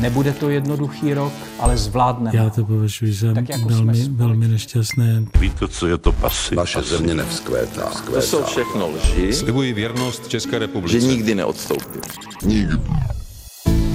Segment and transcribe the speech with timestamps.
[0.00, 2.38] Nebude to jednoduchý rok, ale zvládneme.
[2.38, 5.24] Já to považuji za Tak jako velmi, velmi nešťastné.
[5.40, 6.56] Víte, co je to pasy?
[6.56, 7.90] Naše země nevzkvétá.
[8.14, 11.06] To jsou všechno lži, Slibuji věrnost České že republice.
[11.06, 12.00] nikdy neodstoupím.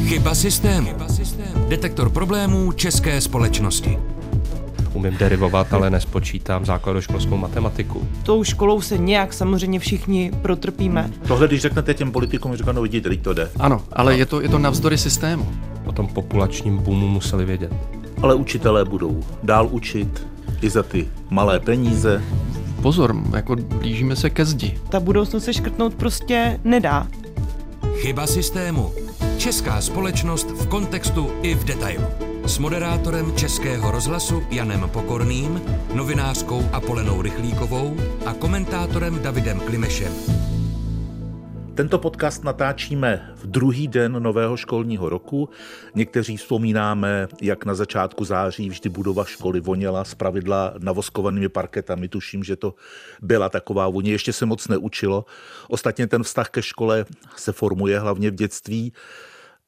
[0.05, 0.89] Chyba systému.
[1.69, 3.99] Detektor problémů české společnosti.
[4.93, 8.07] Umím derivovat, ale nespočítám základoškolskou matematiku.
[8.23, 11.09] tou školou se nějak samozřejmě všichni protrpíme.
[11.27, 13.49] Tohle, když řeknete těm politikům, říkají, no vidíte, teď to jde.
[13.59, 15.51] Ano, ale je to, je to navzdory systému.
[15.85, 17.73] O tom populačním boomu museli vědět.
[18.21, 20.27] Ale učitelé budou dál učit
[20.61, 22.23] i za ty malé peníze.
[22.81, 24.79] Pozor, jako blížíme se ke zdi.
[24.89, 27.07] Ta budoucnost se škrtnout prostě nedá.
[27.95, 28.91] Chyba systému.
[29.37, 32.05] Česká společnost v kontextu i v detailu.
[32.45, 35.61] S moderátorem Českého rozhlasu Janem Pokorným,
[35.93, 40.11] novinářkou Apolenou Rychlíkovou a komentátorem Davidem Klimešem.
[41.75, 45.49] Tento podcast natáčíme v druhý den nového školního roku.
[45.95, 52.07] Někteří vzpomínáme, jak na začátku září vždy budova školy voněla z pravidla navoskovanými parketami.
[52.07, 52.73] Tuším, že to
[53.21, 54.11] byla taková vůně.
[54.11, 55.25] Ještě se moc neučilo.
[55.67, 57.05] Ostatně ten vztah ke škole
[57.35, 58.93] se formuje hlavně v dětství.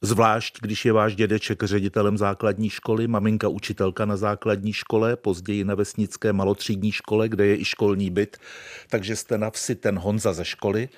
[0.06, 5.76] Zvlášť, když je váš dědeček ředitelem základní školy, maminka učitelka na základní škole, později na
[5.76, 8.38] vesnické malotřídní škole, kde je i školní byt,
[8.90, 10.90] takže jste na vsi ten Honza ze školy.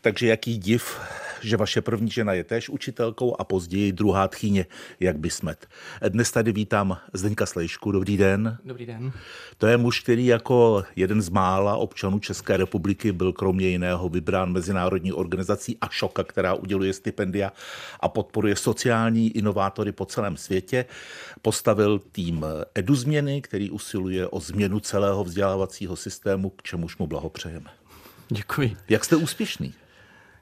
[0.00, 1.00] Takže jaký div,
[1.42, 4.66] že vaše první žena je též učitelkou a později druhá tchýně,
[5.00, 5.66] jak by smet.
[6.08, 7.92] Dnes tady vítám Zdeňka Slejšku.
[7.92, 8.58] Dobrý den.
[8.64, 9.12] Dobrý den.
[9.58, 14.52] To je muž, který jako jeden z mála občanů České republiky byl kromě jiného vybrán
[14.52, 17.52] mezinárodní organizací Ashoka, která uděluje stipendia
[18.00, 20.84] a podporuje sociální inovátory po celém světě.
[21.42, 27.70] Postavil tým EduZměny, který usiluje o změnu celého vzdělávacího systému, k čemuž mu blahopřejeme.
[28.28, 28.76] Děkuji.
[28.88, 29.74] Jak jste úspěšný?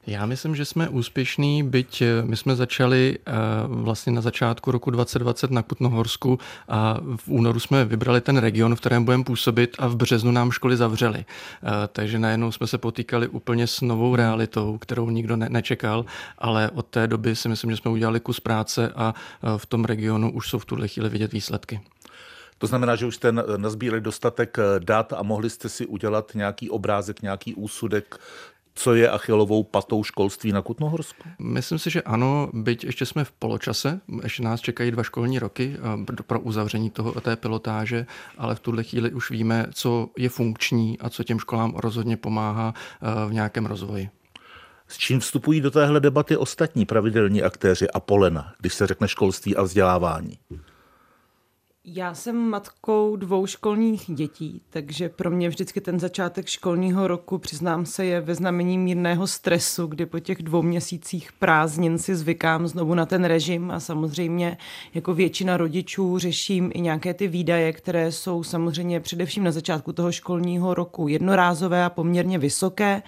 [0.08, 3.32] Já myslím, že jsme úspěšní, byť eh, my jsme začali eh,
[3.66, 8.80] vlastně na začátku roku 2020 na Kutnohorsku a v únoru jsme vybrali ten region, v
[8.80, 11.24] kterém budeme působit a v březnu nám školy zavřely.
[11.24, 16.04] Eh, Takže najednou jsme se potýkali úplně s novou realitou, kterou nikdo ne- nečekal,
[16.38, 19.14] ale od té doby si myslím, že jsme udělali kus práce a
[19.56, 21.80] v tom regionu už jsou v tuhle chvíli vidět výsledky.
[22.58, 27.22] To znamená, že už jste nazbírali dostatek dat a mohli jste si udělat nějaký obrázek,
[27.22, 28.18] nějaký úsudek,
[28.78, 31.22] co je achilovou patou školství na Kutnohorsku?
[31.38, 35.76] Myslím si, že ano, byť ještě jsme v poločase, ještě nás čekají dva školní roky
[35.76, 38.06] eh, pro uzavření toho, té pilotáže,
[38.38, 42.74] ale v tuhle chvíli už víme, co je funkční a co těm školám rozhodně pomáhá
[42.74, 44.08] eh, v nějakém rozvoji.
[44.88, 49.56] S čím vstupují do téhle debaty ostatní pravidelní aktéři a polena, když se řekne školství
[49.56, 50.38] a vzdělávání?
[51.94, 57.86] Já jsem matkou dvou školních dětí, takže pro mě vždycky ten začátek školního roku, přiznám
[57.86, 62.94] se, je ve znamení mírného stresu, kdy po těch dvou měsících prázdnin si zvykám znovu
[62.94, 64.56] na ten režim a samozřejmě
[64.94, 70.12] jako většina rodičů řeším i nějaké ty výdaje, které jsou samozřejmě především na začátku toho
[70.12, 73.02] školního roku jednorázové a poměrně vysoké.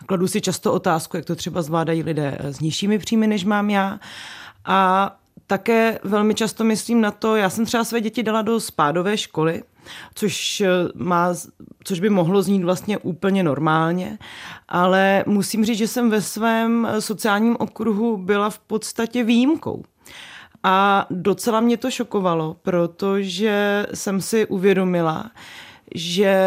[0.00, 3.70] A kladu si často otázku, jak to třeba zvládají lidé s nižšími příjmy, než mám
[3.70, 4.00] já.
[4.64, 5.10] A
[5.46, 9.62] také velmi často myslím na to, já jsem třeba své děti dala do spádové školy,
[10.14, 10.62] což,
[10.94, 11.34] má,
[11.84, 14.18] což by mohlo znít vlastně úplně normálně,
[14.68, 19.82] ale musím říct, že jsem ve svém sociálním okruhu byla v podstatě výjimkou.
[20.62, 25.30] A docela mě to šokovalo, protože jsem si uvědomila,
[25.94, 26.38] že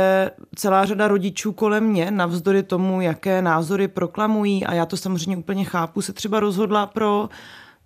[0.56, 5.64] celá řada rodičů kolem mě, navzdory tomu, jaké názory proklamují, a já to samozřejmě úplně
[5.64, 7.30] chápu, se třeba rozhodla pro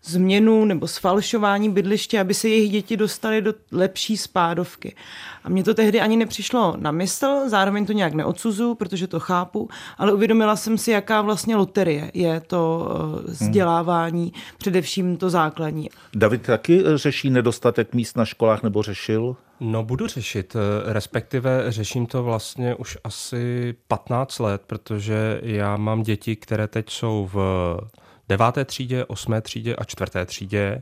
[0.04, 4.96] změnu nebo sfalšování bydliště, aby se jejich děti dostaly do lepší spádovky.
[5.44, 9.70] A mně to tehdy ani nepřišlo na mysl, zároveň to nějak neodsuzu, protože to chápu,
[9.98, 12.90] ale uvědomila jsem si, jaká vlastně loterie je to
[13.24, 14.32] vzdělávání, hmm.
[14.58, 15.90] především to základní.
[16.16, 19.36] David taky řeší nedostatek míst na školách nebo řešil?
[19.60, 26.36] No budu řešit, respektive řeším to vlastně už asi 15 let, protože já mám děti,
[26.36, 27.38] které teď jsou v
[28.32, 30.82] deváté třídě, osmé třídě a čtvrté třídě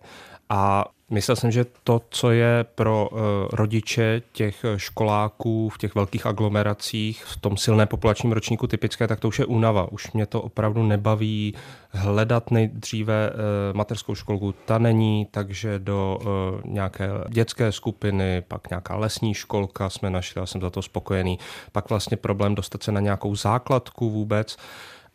[0.50, 3.10] a myslel jsem, že to, co je pro
[3.54, 9.28] rodiče těch školáků v těch velkých aglomeracích, v tom silné populačním ročníku typické, tak to
[9.28, 9.92] už je únava.
[9.92, 11.54] Už mě to opravdu nebaví
[11.90, 13.32] hledat nejdříve
[13.74, 14.54] mateřskou školku.
[14.66, 16.20] Ta není, takže do
[16.66, 21.40] nějaké dětské skupiny, pak nějaká lesní školka jsme našli, já jsem za to spokojený.
[21.72, 24.58] Pak vlastně problém dostat se na nějakou základku vůbec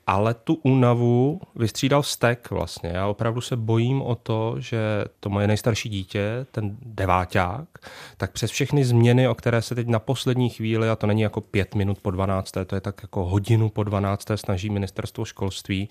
[0.06, 2.90] ale tu únavu vystřídal vztek vlastně.
[2.90, 4.78] Já opravdu se bojím o to, že
[5.20, 7.68] to moje nejstarší dítě, ten deváťák,
[8.16, 11.40] tak přes všechny změny, o které se teď na poslední chvíli, a to není jako
[11.40, 15.88] pět minut po 12, to je tak jako hodinu po 12, snaží ministerstvo školství,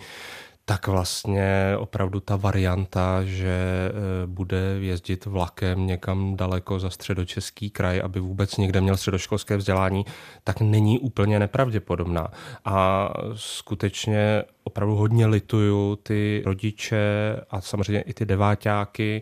[0.66, 8.02] tak vlastně opravdu ta varianta, že eh, bude jezdit vlakem někam daleko za středočeský kraj,
[8.04, 10.06] aby vůbec někde měl středoškolské vzdělání,
[10.44, 12.28] tak není úplně nepravděpodobná.
[12.66, 19.22] A skutečně opravdu hodně lituju ty rodiče a samozřejmě i ty deváťáky,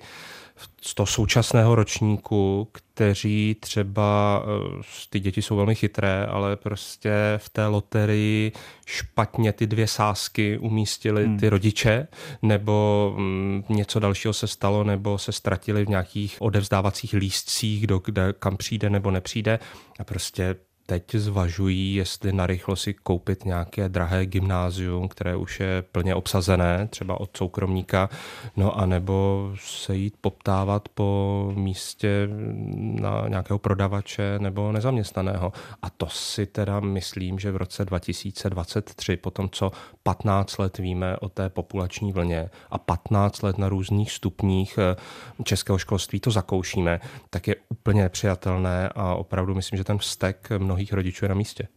[0.82, 2.68] z toho současného ročníku,
[3.02, 4.44] kteří třeba,
[4.80, 8.52] eh, ty děti jsou velmi chytré, ale prostě v té loterii
[8.86, 11.38] špatně ty dvě sázky umístili hmm.
[11.40, 12.08] ty rodiče,
[12.42, 18.34] nebo mm, něco dalšího se stalo, nebo se ztratili v nějakých odevzdávacích lístcích, kdo kde,
[18.40, 19.60] kam přijde nebo nepřijde.
[20.00, 20.56] A prostě
[20.86, 27.20] teď zvažují, jestli narychlo si koupit nějaké drahé gymnázium, které už je plně obsazené, třeba
[27.20, 28.10] od soukromníka,
[28.56, 32.28] no a nebo se jít poptávat po místě
[32.76, 35.54] na nějakého prodavače nebo nezaměstnaného.
[35.82, 39.72] A to si teda myslím, že v roce 2023, po tom, co
[40.04, 44.96] 15 let víme o té populační vlně a 15 let na různých stupních eh,
[45.44, 47.00] českého školství to zakoušíme,
[47.30, 51.68] tak je úplně nepřijatelné a opravdu myslím, že ten vztek mnohých rodičů je na místě.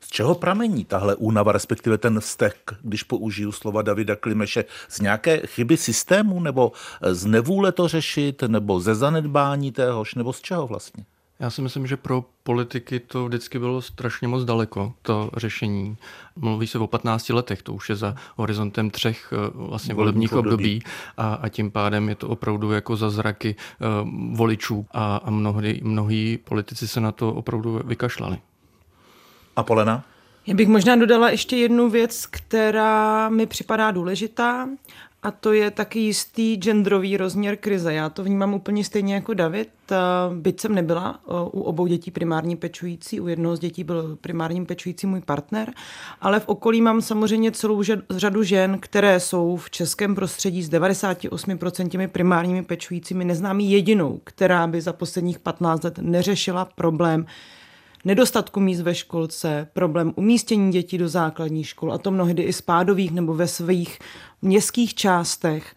[0.00, 5.46] Z čeho pramení tahle únava, respektive ten vztek, když použiju slova Davida Klimeše, z nějaké
[5.46, 6.72] chyby systému, nebo
[7.10, 11.04] z nevůle to řešit, nebo ze zanedbání téhož, nebo z čeho vlastně?
[11.42, 15.96] Já si myslím, že pro politiky to vždycky bylo strašně moc daleko, to řešení.
[16.36, 20.82] Mluví se o 15 letech, to už je za horizontem třech eh, vlastně volebních období
[21.16, 25.80] a, a tím pádem je to opravdu jako za zraky uh, voličů a, a mnohdy,
[25.82, 28.38] mnohý politici se na to opravdu vykašlali.
[29.56, 30.04] A Polena?
[30.46, 34.68] Já bych možná dodala ještě jednu věc, která mi připadá důležitá
[35.22, 37.94] a to je taky jistý genderový rozměr krize.
[37.94, 39.68] Já to vnímám úplně stejně jako David.
[40.34, 41.20] Byť jsem nebyla
[41.52, 45.72] u obou dětí primární pečující, u jednoho z dětí byl primárním pečující můj partner,
[46.20, 52.08] ale v okolí mám samozřejmě celou řadu žen, které jsou v českém prostředí s 98%
[52.08, 53.24] primárními pečujícími.
[53.24, 57.26] Neznám jedinou, která by za posledních 15 let neřešila problém
[58.04, 63.12] nedostatku míst ve školce, problém umístění dětí do základních škol, a to mnohdy i spádových
[63.12, 63.98] nebo ve svých
[64.42, 65.74] městských částech.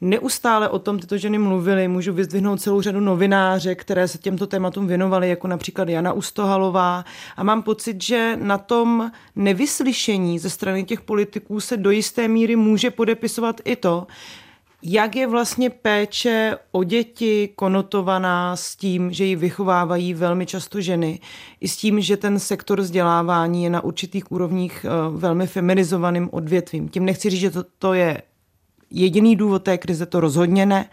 [0.00, 4.86] Neustále o tom tyto ženy mluvily, můžu vyzdvihnout celou řadu novináře, které se těmto tématům
[4.86, 7.04] věnovaly, jako například Jana Ustohalová.
[7.36, 12.56] A mám pocit, že na tom nevyslyšení ze strany těch politiků se do jisté míry
[12.56, 14.06] může podepisovat i to,
[14.82, 21.20] jak je vlastně péče o děti konotovaná s tím, že ji vychovávají velmi často ženy,
[21.60, 26.88] i s tím, že ten sektor vzdělávání je na určitých úrovních eh, velmi feminizovaným odvětvím.
[26.88, 28.22] Tím nechci říct, že to, to je
[28.90, 30.88] jediný důvod té krize, to rozhodně ne,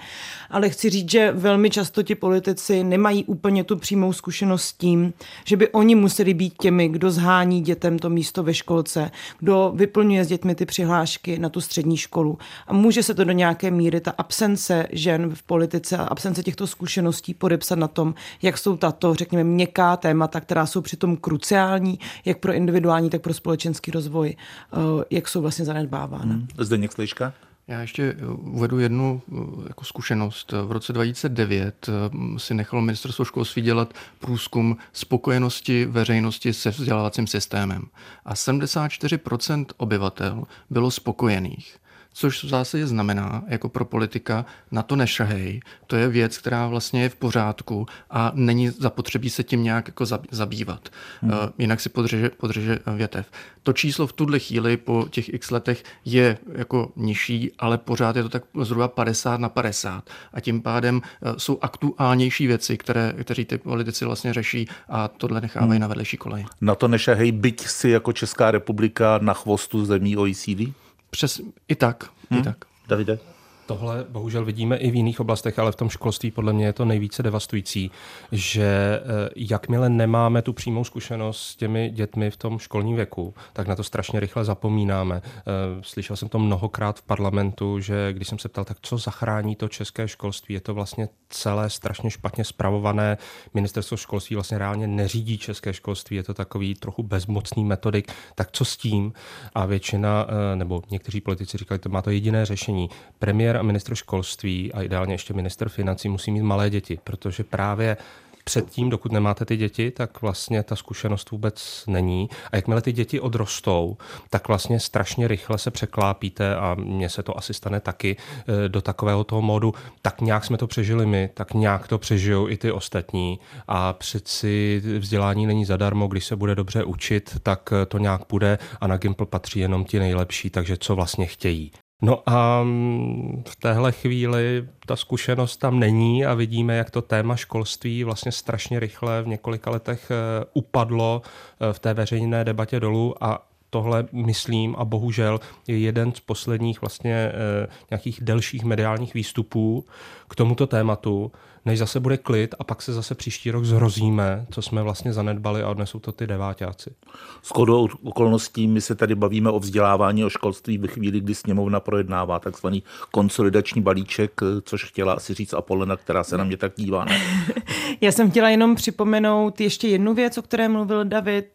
[0.50, 5.14] ale chci říct, že velmi často ti politici nemají úplně tu přímou zkušenost s tím,
[5.46, 10.26] že by oni museli být těmi, kdo zhání dětem to místo ve školce, kdo vyplňuje
[10.26, 12.38] s dětmi ty přihlášky na tu střední školu.
[12.68, 16.68] A může se to do nějaké míry, ta absence žen v politice a absence těchto
[16.68, 22.40] zkušeností podepsat na tom, jak jsou tato, řekněme, měkká témata, která jsou přitom kruciální, jak
[22.40, 24.78] pro individuální, tak pro společenský rozvoj, eh,
[25.10, 26.34] jak jsou vlastně zanedbávána.
[26.34, 26.48] Hmm.
[26.58, 27.34] Zdeněk Sliška?
[27.68, 29.36] Já ještě eh, uvedu jednu eh,
[29.68, 30.52] jako zkušenost.
[30.52, 37.84] V roce 2009 eh, si nechalo ministerstvo školství dělat průzkum spokojenosti veřejnosti se vzdělávacím systémem.
[38.26, 41.78] A 74% obyvatel bylo spokojených
[42.18, 45.60] což v zásadě znamená, jako pro politika, na to nešahej.
[45.88, 50.06] To je věc, která vlastně je v pořádku a není zapotřebí se tím nějak jako
[50.32, 50.90] zabývat.
[51.22, 51.32] Hmm.
[51.32, 53.32] Uh, jinak si podřeže, podřeže větev.
[53.64, 58.24] To číslo v tuhle chvíli po těch x letech je jako nižší, ale pořád je
[58.24, 60.10] to tak zhruba 50 na 50.
[60.34, 65.42] A tím pádem uh, jsou aktuálnější věci, které, kteří ty politici vlastně řeší a tohle
[65.42, 65.82] nechávají hmm.
[65.82, 66.46] na vedlejší kolej.
[66.62, 70.85] Na to nešahej, byť si jako Česká republika na chvostu zemí OECD?
[71.16, 72.40] Přes, I tak, hmm.
[72.40, 72.58] i tak.
[72.88, 73.20] Davide?
[73.66, 76.86] Tohle bohužel vidíme i v jiných oblastech, ale v tom školství podle mě je to
[76.86, 77.92] nejvíce devastující,
[78.32, 83.68] že eh, jakmile nemáme tu přímou zkušenost s těmi dětmi v tom školním věku, tak
[83.68, 85.22] na to strašně rychle zapomínáme.
[85.26, 85.42] Eh,
[85.82, 89.68] slyšel jsem to mnohokrát v parlamentu, že když jsem se ptal, tak co zachrání to
[89.68, 93.18] české školství, je to vlastně celé strašně špatně spravované.
[93.54, 98.12] Ministerstvo školství vlastně reálně neřídí české školství, je to takový trochu bezmocný metodik.
[98.36, 99.14] Tak co s tím?
[99.56, 102.90] A většina, eh, nebo někteří politici říkali, to má to jediné řešení.
[103.20, 107.98] Premiér a ministr školství a ideálně ještě minister financí musí mít malé děti, protože právě
[108.46, 112.30] předtím, dokud nemáte ty děti, tak vlastně ta zkušenost vůbec není.
[112.52, 113.98] A jakmile ty děti odrostou,
[114.30, 118.82] tak vlastně strašně rychle se překlápíte a mně se to asi stane taky eh, do
[118.82, 122.72] takového toho módu, tak nějak jsme to přežili my, tak nějak to přežijou i ty
[122.72, 128.58] ostatní a přeci vzdělání není zadarmo, když se bude dobře učit, tak to nějak bude
[128.82, 131.72] a na Gimple patří jenom ti nejlepší, takže co vlastně chtějí.
[132.02, 137.36] No a mm, v téhle chvíli ta zkušenost tam není a vidíme, jak to téma
[137.36, 141.22] školství vlastně strašně rychle v několika letech eh, upadlo
[141.60, 146.82] eh, v té veřejné debatě dolů a tohle myslím a bohužel je jeden z posledních
[146.82, 149.86] vlastně eh, nějakých delších mediálních výstupů
[150.28, 151.32] k tomuto tématu,
[151.66, 155.64] než zase bude klid a pak se zase příští rok zhrozíme, co jsme vlastně zanedbali
[155.64, 156.96] a odnesou to ty deváťáci.
[157.42, 161.80] S kodou okolností my se tady bavíme o vzdělávání, o školství ve chvíli, kdy sněmovna
[161.80, 167.06] projednává takzvaný konsolidační balíček, což chtěla asi říct Apolena, která se na mě tak dívá.
[167.06, 167.22] Ne?
[168.02, 171.46] Já jsem chtěla jenom připomenout ještě jednu věc, o které mluvil David.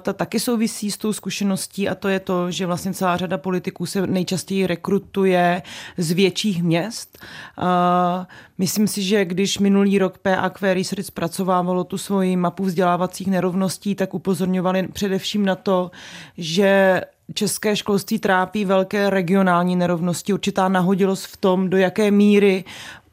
[0.00, 3.86] Ta taky souvisí s tou zkušeností a to je to, že vlastně celá řada politiků
[3.86, 5.62] se nejčastěji rekrutuje
[5.98, 7.18] z větších měst.
[8.58, 14.14] Myslím si, že když minulý rok PAQ Research zpracovávalo tu svoji mapu vzdělávacích nerovností, tak
[14.14, 15.90] upozorňovali především na to,
[16.38, 17.00] že
[17.34, 22.64] české školství trápí velké regionální nerovnosti, určitá nahodilost v tom, do jaké míry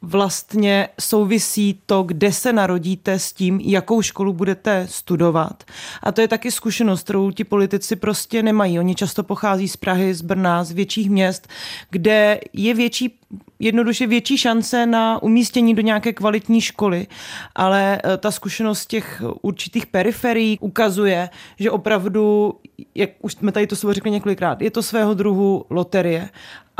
[0.02, 5.64] vlastně souvisí to, kde se narodíte s tím, jakou školu budete studovat.
[6.02, 8.78] A to je taky zkušenost, kterou ti politici prostě nemají.
[8.78, 11.48] Oni často pochází z Prahy, z Brna, z větších měst,
[11.90, 13.18] kde je větší
[13.58, 17.06] jednoduše větší šance na umístění do nějaké kvalitní školy,
[17.54, 21.28] ale eh, ta zkušenost těch určitých periferií ukazuje,
[21.58, 22.54] že opravdu,
[22.94, 26.28] jak už jsme tady to slovo řekli několikrát, je to svého druhu loterie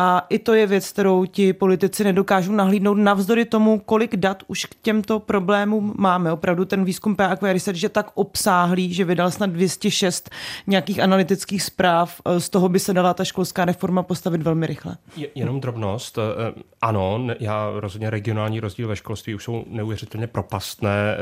[0.02, 4.64] a i to je věc, kterou ti politici nedokážou nahlídnout navzdory tomu, kolik dat už
[4.64, 6.32] k těmto problémům máme.
[6.32, 10.30] Opravdu ten výzkum PAQ Research je tak obsáhlý, že vydal snad 206
[10.66, 12.20] nějakých analytických zpráv.
[12.38, 14.96] Z toho by se dala ta školská reforma postavit velmi rychle.
[15.34, 16.18] Jenom drobnost.
[16.18, 21.16] Eh, ano, já rozhodně regionální rozdíl ve školství už jsou neuvěřitelně propastné.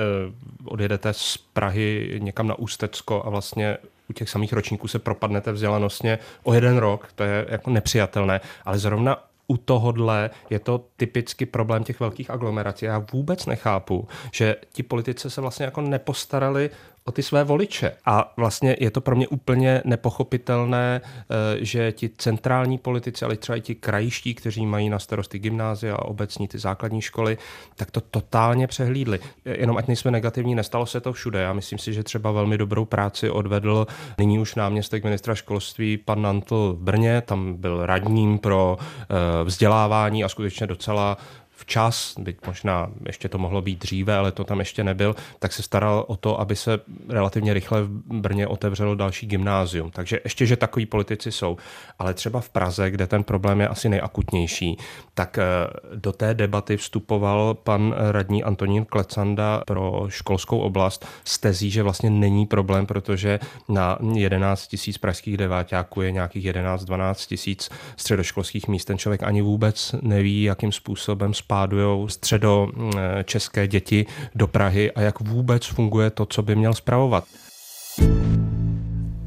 [0.64, 3.76] Odjedete z Prahy někam na Ústecko a vlastně
[4.11, 8.79] u těch samých ročníků se propadnete vzdělanostně o jeden rok, to je jako nepřijatelné, ale
[8.79, 12.85] zrovna u tohodle je to typicky problém těch velkých aglomerací.
[12.85, 16.71] Já vůbec nechápu, že ti politici se vlastně jako nepostarali
[17.11, 17.93] o ty své voliče.
[18.07, 23.57] A vlastně je to pro mě úplně nepochopitelné, eh, že ti centrální politici, ale třeba
[23.57, 27.38] i ti krajiští, kteří mají na starosti gymnázia a obecní ty základní školy,
[27.76, 29.19] tak to totálně přehlídli.
[29.45, 31.40] Jenom ať nejsme negativní, nestalo se to všude.
[31.40, 33.87] Já myslím si, že třeba velmi dobrou práci odvedl
[34.19, 40.25] nyní už náměstek ministra školství pan Nantl v Brně, tam byl radním pro eh, vzdělávání
[40.25, 41.17] a skutečně docela
[41.61, 45.62] včas, byť možná ještě to mohlo být dříve, ale to tam ještě nebyl, tak se
[45.62, 49.90] staral o to, aby se relativně rychle v Brně otevřelo další gymnázium.
[49.90, 51.57] Takže ještě, že takový politici jsou.
[51.99, 54.76] Ale třeba v Praze, kde ten problém je asi nejakutnější,
[55.14, 55.45] tak eh,
[55.95, 62.11] do té debaty vstupoval pan radní Antonín Klecanda pro školskou oblast s tezí, že vlastně
[62.11, 63.38] není problém, protože
[63.69, 68.85] na 11 tisíc pražských deváťáků je nějakých 11-12 tisíc středoškolských míst.
[68.85, 72.92] Ten člověk ani vůbec neví, jakým způsobem spádují středo mm,
[73.25, 77.25] české děti do Prahy a jak vůbec funguje to, co by měl spravovat.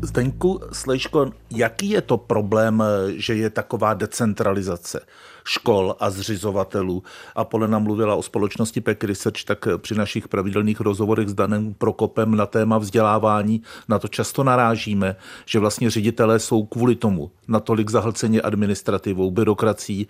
[0.01, 2.84] Zdeňku Slejško, jaký je to problém,
[3.15, 5.06] že je taková decentralizace
[5.44, 7.03] škol a zřizovatelů?
[7.36, 12.36] A Polena mluvila o společnosti Peck Research, tak při našich pravidelných rozhovorech s Danem Prokopem
[12.36, 15.15] na téma vzdělávání na to často narážíme,
[15.46, 20.08] že vlastně ředitelé jsou kvůli tomu natolik zahlceni administrativou, byrokracií,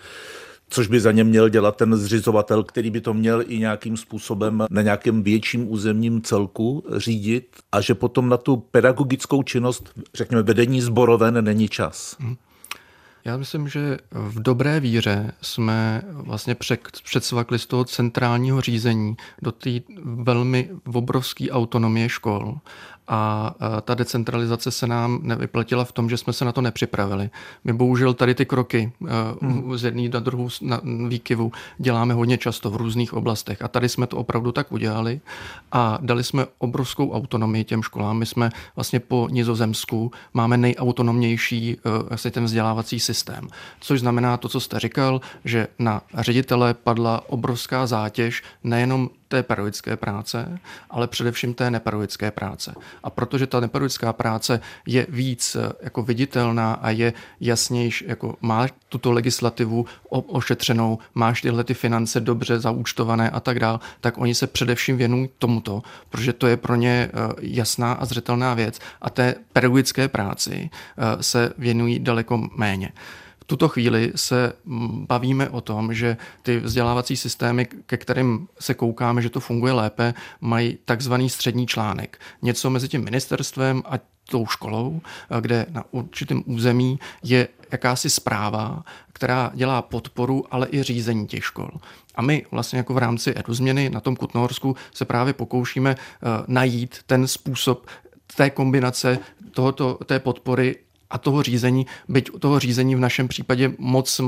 [0.74, 4.66] což by za ně měl dělat ten zřizovatel, který by to měl i nějakým způsobem
[4.70, 10.82] na nějakém větším územním celku řídit a že potom na tu pedagogickou činnost, řekněme, vedení
[10.82, 12.16] zboroven není čas.
[12.20, 12.36] Hmm.
[13.26, 16.56] Já myslím, že v dobré víře jsme vlastně
[17.04, 19.70] předsvakli z toho centrálního řízení do té
[20.04, 22.58] velmi obrovské autonomie škol
[23.08, 27.30] a ta decentralizace se nám nevyplatila v tom, že jsme se na to nepřipravili.
[27.64, 28.92] My bohužel tady ty kroky
[29.42, 29.78] hmm.
[29.78, 34.08] z jedné na druhou na výkyvu děláme hodně často v různých oblastech a tady jsme
[34.08, 35.22] to opravdu tak udělali
[35.72, 38.18] a dali jsme obrovskou autonomii těm školám.
[38.18, 41.78] My jsme vlastně po Nizozemsku máme nejautonomnější
[42.10, 43.48] vlastně ten vzdělávací systém,
[43.80, 49.98] což znamená to, co jste říkal, že na ředitele padla obrovská zátěž nejenom té pedagogické
[49.98, 50.60] práce,
[50.90, 52.74] ale především té nepedagogické práce.
[53.04, 58.68] A protože ta nepedagogická práce je víc eh, jako viditelná a je jasnější, jako má
[58.90, 64.48] tuto legislativu ošetřenou, máš tyhle ty finance dobře zaúčtované a tak dál, tak oni se
[64.48, 69.36] především věnují tomuto, protože to je pro ně eh, jasná a zřetelná věc a té
[69.54, 72.92] pedagogické práci eh, se věnují daleko méně.
[73.44, 74.54] V tuto chvíli se
[75.08, 80.14] bavíme o tom, že ty vzdělávací systémy, ke kterým se koukáme, že to funguje lépe,
[80.42, 82.20] mají takzvaný střední článek.
[82.42, 85.02] Něco mezi tím ministerstvem a tou školou,
[85.40, 88.84] kde na určitém území je jakási zpráva,
[89.14, 91.70] která dělá podporu, ale i řízení těch škol.
[92.16, 97.00] A my vlastně jako v rámci eduzměny na tom Kutnohorsku se právě pokoušíme eh, najít
[97.06, 97.88] ten způsob
[98.36, 99.20] té kombinace
[99.52, 100.76] tohoto, té podpory
[101.14, 104.22] a toho řízení, byť toho řízení v našem případě moc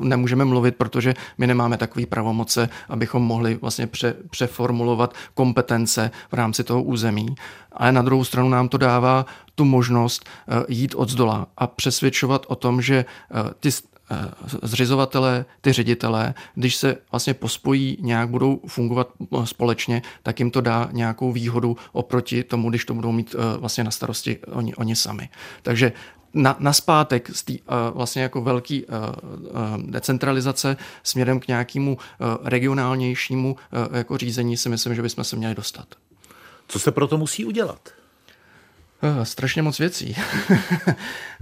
[0.00, 6.64] nemůžeme mluvit, protože my nemáme takový pravomoce, abychom mohli vlastně pře, přeformulovat kompetence v rámci
[6.64, 7.34] toho území.
[7.72, 12.46] Ale na druhou stranu nám to dává tu možnost eh, jít od zdola a přesvědčovat
[12.48, 13.70] o tom, že eh, ty
[14.62, 19.08] zřizovatelé, ty ředitelé, když se vlastně pospojí, nějak budou fungovat
[19.44, 23.90] společně, tak jim to dá nějakou výhodu oproti tomu, když to budou mít vlastně na
[23.90, 25.28] starosti oni, oni sami.
[25.62, 25.92] Takže
[26.34, 27.58] na, na zpátek z té uh,
[27.94, 34.68] vlastně jako velký uh, uh, decentralizace směrem k nějakému uh, regionálnějšímu uh, jako řízení si
[34.68, 35.86] myslím, že bychom se měli dostat.
[36.68, 37.88] Co se proto musí udělat?
[39.02, 40.16] Uh, strašně moc věcí.
[40.50, 40.56] uh,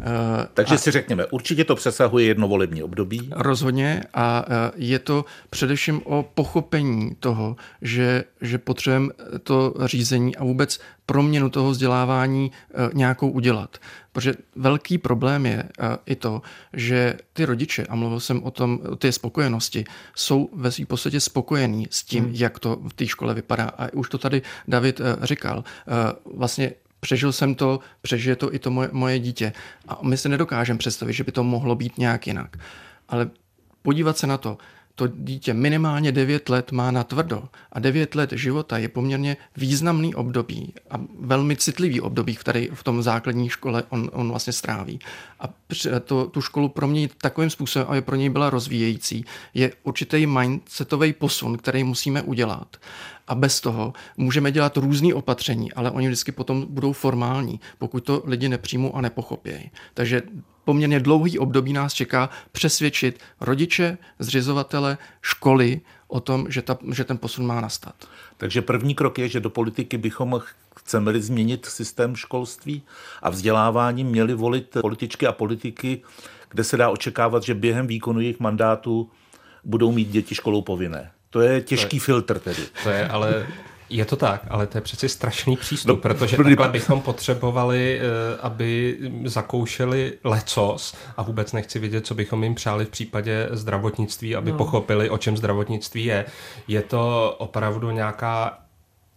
[0.55, 3.31] Takže a si řekněme, určitě to přesahuje jedno volební období.
[3.33, 9.09] Rozhodně a uh, je to především o pochopení toho, že, že potřebujeme
[9.43, 12.53] to řízení a vůbec proměnu toho vzdělávání
[12.93, 13.79] nějakou udělat.
[14.13, 15.65] Protože velký problém je
[16.07, 19.85] i to, že ty rodiče, a mluvil jsem o tom, o té spokojenosti,
[20.17, 22.35] jsou ve svým podstatě spokojení s tím, hmm.
[22.35, 23.65] jak to v té škole vypadá.
[23.65, 25.65] A už to tady David říkal.
[26.35, 29.53] Vlastně přežil jsem to, přežije to i to moje, moje dítě.
[29.89, 32.57] A my si nedokážeme představit, že by to mohlo být nějak jinak.
[33.09, 33.31] Ale
[33.83, 34.59] podívat se na to,
[35.01, 40.15] to dítě minimálně 9 let má na tvrdo a 9 let života je poměrně významný
[40.15, 44.99] období a velmi citlivý období, který v tom základní škole on, on vlastně stráví.
[45.41, 45.49] A
[46.05, 51.57] to, tu školu proměnit takovým způsobem, aby pro něj byla rozvíjející, je určitý mindsetový posun,
[51.57, 52.77] který musíme udělat.
[53.29, 58.23] A bez toho můžeme dělat různé opatření, ale oni vždycky potom budou formální, pokud to
[58.27, 59.71] lidi nepřijmou a nepochopějí.
[59.95, 60.23] Takže
[60.65, 67.19] poměrně dlouhý období nás čeká přesvědčit rodiče, zřizovatele, školy o tom, že, ta, že ten
[67.19, 67.95] posun má nastat.
[68.37, 70.41] Takže první krok je, že do politiky bychom
[70.77, 72.83] chceme změnit systém školství
[73.23, 76.03] a vzdělávání, měli volit političky a politiky,
[76.51, 79.11] kde se dá očekávat, že během výkonu jejich mandátu
[79.65, 81.11] budou mít děti školou povinné.
[81.31, 82.63] To je těžký to je, filtr tedy.
[82.83, 83.47] To je ale
[83.91, 88.39] je to tak, ale to je přeci strašný přístup, no, protože takhle bychom potřebovali, eh,
[88.41, 94.51] aby zakoušeli lecos a vůbec nechci vědět, co bychom jim přáli v případě zdravotnictví, aby
[94.51, 94.57] no.
[94.57, 96.25] pochopili, o čem zdravotnictví je.
[96.69, 98.59] Je to opravdu nějaká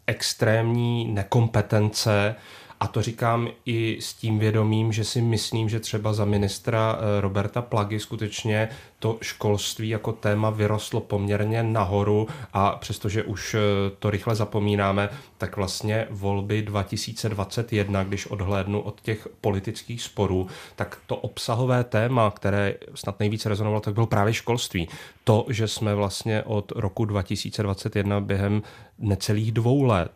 [0.07, 2.35] extrémní nekompetence,
[2.83, 7.21] a to říkám i s tím vědomím, že si myslím, že třeba za ministra eh,
[7.21, 8.69] Roberta Plagy skutečně
[8.99, 13.59] to školství jako téma vyrostlo poměrně nahoru a přestože už eh,
[13.99, 21.15] to rychle zapomínáme, tak vlastně volby 2021, když odhlédnu od těch politických sporů, tak to
[21.15, 24.89] obsahové téma, které snad nejvíce rezonovalo, tak bylo právě školství.
[25.23, 28.61] To, že jsme vlastně od roku 2021 během
[28.99, 30.11] necelých dvou let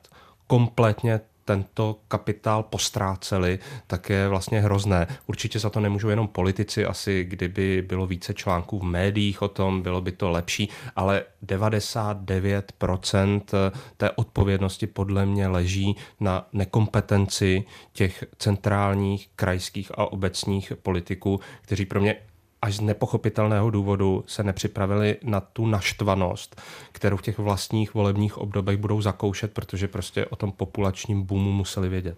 [0.48, 5.08] kompletně tento kapitál postráceli, tak je vlastně hrozné.
[5.28, 9.82] Určitě za to nemůžou jenom politici, asi kdyby bylo více článků v médiích o tom,
[9.82, 13.42] bylo by to lepší, ale 99%
[13.98, 22.02] té odpovědnosti podle mě leží na nekompetenci těch centrálních, krajských a obecních politiků, kteří pro
[22.02, 22.16] mě
[22.62, 28.78] až z nepochopitelného důvodu se nepřipravili na tu naštvanost, kterou v těch vlastních volebních obdobích
[28.78, 32.18] budou zakoušet, protože prostě o tom populačním boomu museli vědět.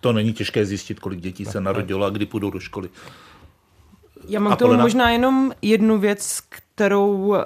[0.00, 2.88] To není těžké zjistit, kolik dětí se narodilo a kdy půjdou do školy.
[4.28, 7.40] Já mám k tomu možná jenom jednu věc, kterou eh,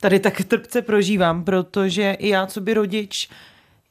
[0.00, 3.28] tady tak trpce prožívám, protože i já, co by rodič,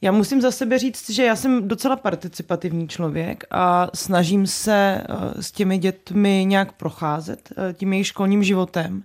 [0.04, 5.42] já musím za sebe říct, že já jsem docela participativní člověk a snažím se eh,
[5.42, 9.02] s těmi dětmi nějak procházet eh, tím jejich školním životem.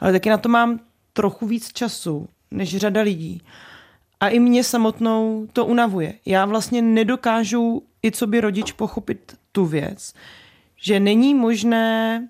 [0.00, 0.80] Ale taky na to mám
[1.12, 3.42] trochu víc času než řada lidí.
[4.20, 6.14] A i mě samotnou to unavuje.
[6.26, 10.14] Já vlastně nedokážu i co by rodič pochopit tu věc,
[10.76, 12.28] že není možné,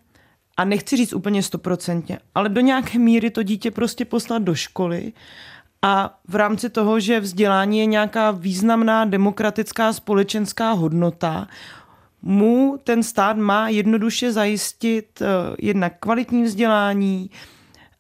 [0.57, 5.13] a nechci říct úplně stoprocentně, ale do nějaké míry to dítě prostě poslat do školy
[5.83, 11.49] A v rámci toho, že vzdělání je nějaká významná demokratická společenská hodnota,
[12.23, 15.27] mu ten stát má jednoduše zajistit uh,
[15.59, 17.31] jednak kvalitní vzdělání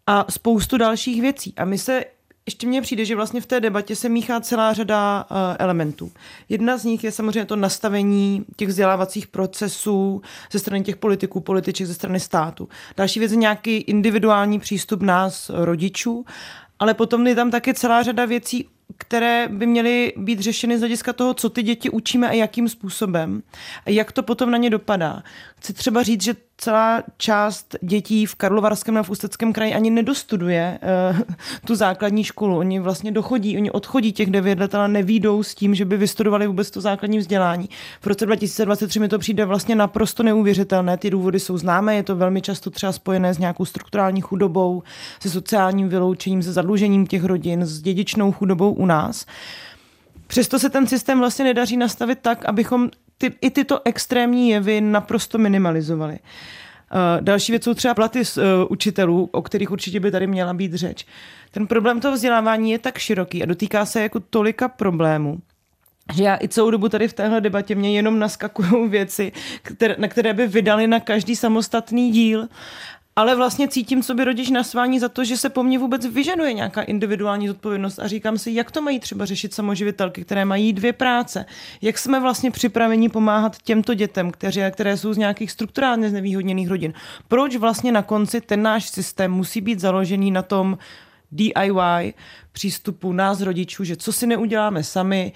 [0.06, 1.54] a spoustu dalších věcí.
[1.56, 2.04] A my se
[2.46, 6.12] ještě mně přijde, že vlastně v té debatě se míchá celá řada uh, elementů.
[6.48, 11.86] Jedna z nich je samozřejmě to nastavení těch vzdělávacích procesů ze strany těch politiků, političek,
[11.86, 12.68] ze strany státu.
[12.96, 16.24] Další věc je nějaký individuální přístup nás, rodičů,
[16.78, 21.12] ale potom je tam taky celá řada věcí které by měly být řešeny z hlediska
[21.12, 23.42] toho, co ty děti učíme a jakým způsobem.
[23.86, 25.22] A jak to potom na ně dopadá.
[25.56, 30.78] Chci třeba říct, že celá část dětí v Karlovarském a v Ústeckém kraji ani nedostuduje
[31.10, 31.20] uh,
[31.66, 32.58] tu základní školu.
[32.58, 36.46] Oni vlastně dochodí, oni odchodí těch devět let, ale nevídou s tím, že by vystudovali
[36.46, 37.68] vůbec to základní vzdělání.
[38.00, 40.96] V roce 2023 mi to přijde vlastně naprosto neuvěřitelné.
[40.96, 44.82] Ty důvody jsou známé, je to velmi často třeba spojené s nějakou strukturální chudobou,
[45.20, 49.26] se sociálním vyloučením, se zadlužením těch rodin, s dědičnou chudobou u nás.
[50.26, 55.38] Přesto se ten systém vlastně nedaří nastavit tak, abychom ty, i tyto extrémní jevy naprosto
[55.38, 56.18] minimalizovali.
[56.92, 60.74] Uh, další věc jsou třeba platy uh, učitelů, o kterých určitě by tady měla být
[60.74, 61.06] řeč.
[61.50, 65.38] Ten problém toho vzdělávání je tak široký a dotýká se jako tolika problémů,
[66.14, 70.08] že já i celou dobu tady v téhle debatě mě jenom naskakují věci, které, na
[70.08, 72.48] které by vydali na každý samostatný díl
[73.18, 76.82] ale vlastně cítím sobě rodič nasvání za to, že se po mně vůbec vyžaduje nějaká
[76.82, 81.46] individuální zodpovědnost a říkám si, jak to mají třeba řešit samoživitelky, které mají dvě práce,
[81.82, 86.92] jak jsme vlastně připraveni pomáhat těmto dětem, které, které jsou z nějakých strukturálně znevýhodněných rodin.
[87.28, 90.78] Proč vlastně na konci ten náš systém musí být založený na tom,
[91.32, 92.14] DIY
[92.52, 95.32] přístupu nás rodičů, že co si neuděláme sami,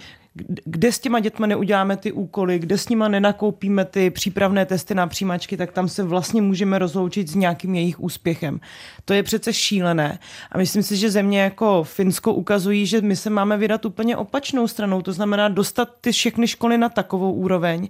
[0.65, 5.07] kde s těma dětma neuděláme ty úkoly, kde s nima nenakoupíme ty přípravné testy na
[5.07, 8.61] přijímačky, tak tam se vlastně můžeme rozloučit s nějakým jejich úspěchem.
[9.05, 10.19] To je přece šílené.
[10.53, 14.69] A myslím si, že země jako Finsko ukazují, že my se máme vydat úplně opačnou
[14.69, 15.03] stranou.
[15.03, 17.89] To znamená dostat ty všechny školy na takovou úroveň,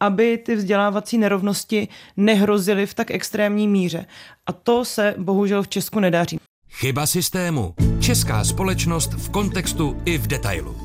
[0.00, 4.06] aby ty vzdělávací nerovnosti nehrozily v tak extrémní míře.
[4.46, 6.38] A to se bohužel v Česku nedaří.
[6.68, 7.74] Chyba systému.
[8.00, 10.81] Česká společnost v kontextu i v detailu.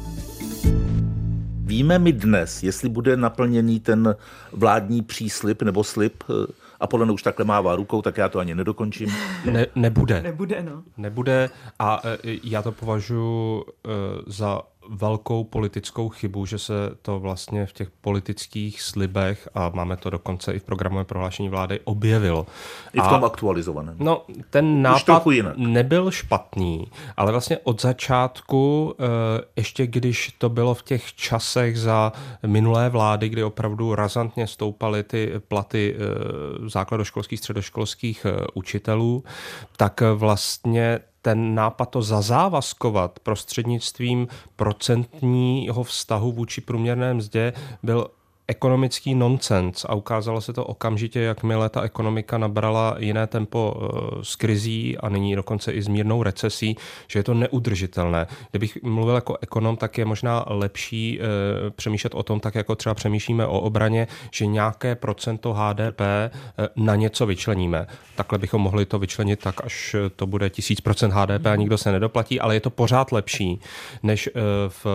[1.68, 4.16] Víme my dnes, jestli bude naplněný ten
[4.52, 6.24] vládní příslip nebo slib
[6.80, 9.10] a podle už takhle mává rukou, tak já to ani nedokončím.
[9.52, 10.22] Ne, nebude.
[10.22, 10.84] Nebude, no.
[10.98, 11.50] Nebude
[11.80, 13.90] a e, já to považuji e,
[14.28, 20.10] za velkou politickou chybu, že se to vlastně v těch politických slibech, a máme to
[20.10, 22.46] dokonce i v programovém prohlášení vlády, objevilo.
[22.94, 23.96] I v tom a, aktualizovaném.
[24.00, 25.24] No, ten nápad
[25.56, 32.12] nebyl špatný, ale vlastně od začátku, eh, ještě když to bylo v těch časech za
[32.46, 39.24] minulé vlády, kdy opravdu razantně stoupaly ty platy eh, základoškolských, středoškolských eh, učitelů,
[39.78, 47.54] tak vlastně ten nápad to zazávazkovat prostřednictvím procentního vztahu vůči průměrné mzdě
[47.84, 48.08] byl
[48.48, 54.36] ekonomický nonsens a ukázalo se to okamžitě, jakmile ta ekonomika nabrala jiné tempo eh, s
[54.36, 58.28] krizí a nyní dokonce i s mírnou recesí, že je to neudržitelné.
[58.52, 61.24] Kdybych mluvil jako ekonom, tak je možná lepší e,
[61.70, 66.32] přemýšlet o tom, tak jako třeba přemýšlíme o obraně, že nějaké procento HDP eh,
[66.76, 67.88] na něco vyčleníme.
[68.16, 71.92] Takhle bychom mohli to vyčlenit tak, až to bude tisíc procent HDP a nikdo se
[71.92, 73.60] nedoplatí, ale je to pořád lepší,
[74.04, 74.30] než
[74.68, 74.86] v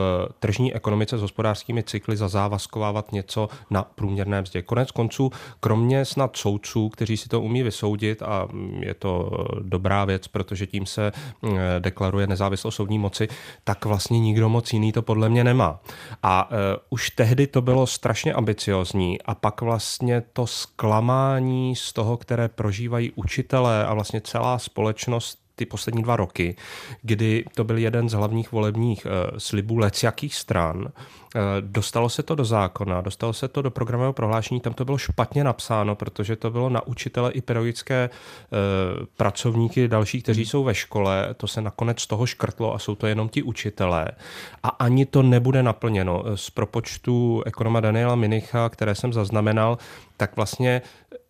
[0.41, 4.63] tržní ekonomice s hospodářskými cykly zazávazkovávat něco, něco na průměrné mzdě.
[4.63, 8.49] Konec konců, kromě snad soudců, kteří si to umí vysoudit a
[8.81, 9.31] je to
[9.63, 13.29] dobrá věc, protože tím se mm, deklaruje nezávislost soudní moci,
[13.65, 15.81] tak vlastně nikdo moc jiný to podle mě nemá.
[16.23, 16.57] A uh,
[16.91, 23.13] už tehdy to bylo strašně ambiciozní a pak vlastně to zklamání z toho, které prožívají
[23.15, 26.57] učitelé a vlastně celá společnost ty poslední dva roky,
[27.03, 30.79] kdy to byl jeden z hlavních volebních uh, slibů jakých stran.
[30.79, 34.99] Uh, dostalo se to do zákona, dostalo se to do programového prohlášení, tam to bylo
[34.99, 40.75] špatně napsáno, protože to bylo na učitele i pedagogické uh, pracovníky další, kteří jsou ve
[40.75, 44.09] škole, to se nakonec z toho škrtlo a jsou to jenom ti učitelé.
[44.63, 46.25] A ani to nebude naplněno.
[46.35, 49.79] Z propočtu ekonoma Daniela Minicha, které jsem zaznamenal,
[50.17, 50.83] tak vlastně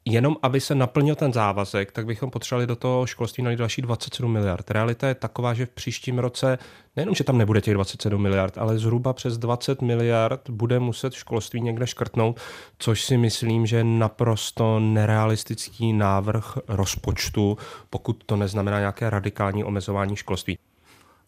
[0.04, 4.32] jenom aby se naplnil ten závazek, tak bychom potřebovali do toho školství nalít další 27
[4.32, 4.70] miliard.
[4.70, 6.58] Realita je taková, že v příštím roce
[6.96, 11.60] nejenom, že tam nebude těch 27 miliard, ale zhruba přes 20 miliard bude muset školství
[11.60, 12.40] někde škrtnout,
[12.78, 17.58] což si myslím, že je naprosto nerealistický návrh rozpočtu,
[17.90, 20.58] pokud to neznamená nějaké radikální omezování školství.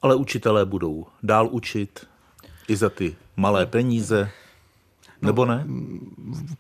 [0.02, 2.06] Ale učitelé budou dál učit
[2.68, 4.30] i za ty malé peníze,
[5.26, 5.66] Nebo ne?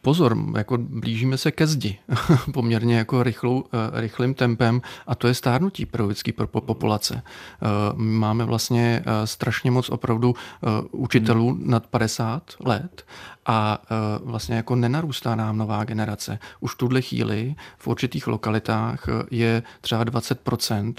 [0.02, 1.98] Pozor, jako blížíme se ke zdi
[2.52, 7.22] poměrně jako rychlou, eh, rychlým tempem a to je stárnutí pedagogické populace.
[7.22, 10.34] Eh, máme vlastně eh, strašně moc opravdu
[10.90, 11.70] učitelů hmm.
[11.70, 13.04] nad 50 let
[13.46, 13.78] a
[14.22, 16.38] vlastně jako nenarůstá nám nová generace.
[16.60, 20.94] Už v tuhle chvíli v určitých lokalitách je třeba 20%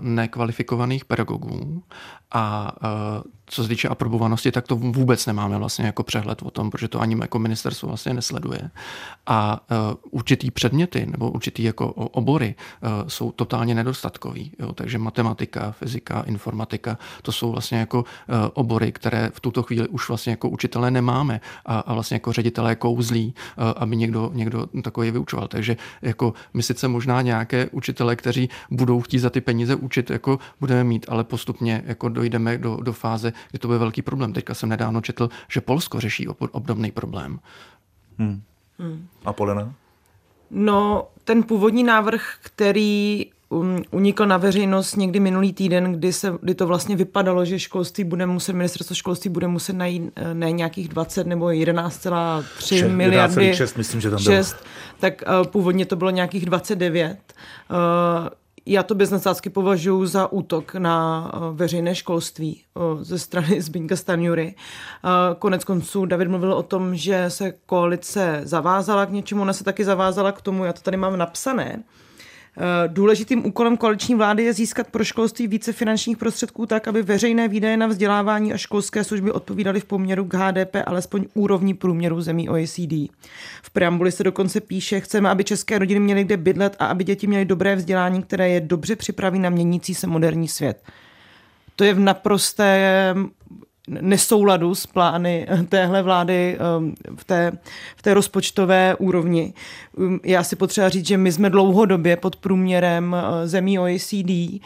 [0.00, 1.82] nekvalifikovaných pedagogů
[2.32, 2.72] a
[3.46, 7.00] co se týče aprobovanosti, tak to vůbec nemáme vlastně jako přehled o tom, protože to
[7.00, 8.70] ani jako ministerstvo vlastně nesleduje.
[9.26, 9.60] A
[10.10, 12.54] určitý předměty nebo určitý jako obory
[13.08, 14.52] jsou totálně nedostatkový.
[14.58, 14.72] Jo?
[14.72, 18.04] Takže matematika, fyzika, informatika, to jsou vlastně jako
[18.54, 22.76] obory, které v tuto chvíli už vlastně jako učitelé nemáme a, a vlastně jako ředitelé
[22.76, 25.48] kouzlí, uh, aby někdo, někdo takový vyučoval.
[25.48, 30.38] Takže jako my sice možná nějaké učitele, kteří budou chtít za ty peníze učit, jako
[30.60, 34.32] budeme mít, ale postupně jako dojdeme do, do fáze, kdy to bude velký problém.
[34.32, 37.40] Teďka jsem nedávno četl, že Polsko řeší obdobný problém.
[38.18, 38.42] Hmm.
[38.78, 39.08] Hmm.
[39.24, 39.74] A Polena?
[40.50, 43.26] No, ten původní návrh, který
[43.90, 48.26] unikl na veřejnost někdy minulý týden, kdy, se, kdy to vlastně vypadalo, že školství bude
[48.26, 53.54] muset, ministerstvo školství bude muset najít eh, ne nějakých 20 nebo 11,3 miliardy.
[53.54, 54.64] 6, myslím, že tam 6, bylo.
[55.00, 57.18] tak uh, původně to bylo nějakých 29.
[57.70, 58.28] Uh,
[58.66, 63.96] já to bez nadsázky považuji za útok na eh, veřejné školství eh, ze strany Zbínka
[63.96, 64.54] Stanjury.
[64.54, 69.64] Eh, konec konců David mluvil o tom, že se koalice zavázala k něčemu, ona se
[69.64, 72.03] taky zavázala k tomu, já to tady mám napsané, Eh,
[72.86, 77.76] důležitým úkolem koaliční vlády je získat pro školství více finančních prostředků tak, aby veřejné výdaje
[77.76, 83.10] na vzdělávání a školské služby odpovídaly v poměru k HDP alespoň úrovni průměru zemí OECD.
[83.62, 87.26] V preambuli se dokonce píše, chceme, aby české rodiny měly kde bydlet a aby děti
[87.26, 90.82] měly dobré vzdělání, které je dobře připraví na měnící se moderní svět.
[91.76, 93.30] To je v naprostém
[93.88, 97.52] nesouladu s plány téhle vlády um, v té,
[97.96, 99.54] v té rozpočtové úrovni.
[99.96, 104.30] Um, já si potřeba říct, že my jsme dlouhodobě pod průměrem uh, zemí OECD.
[104.30, 104.60] Uh,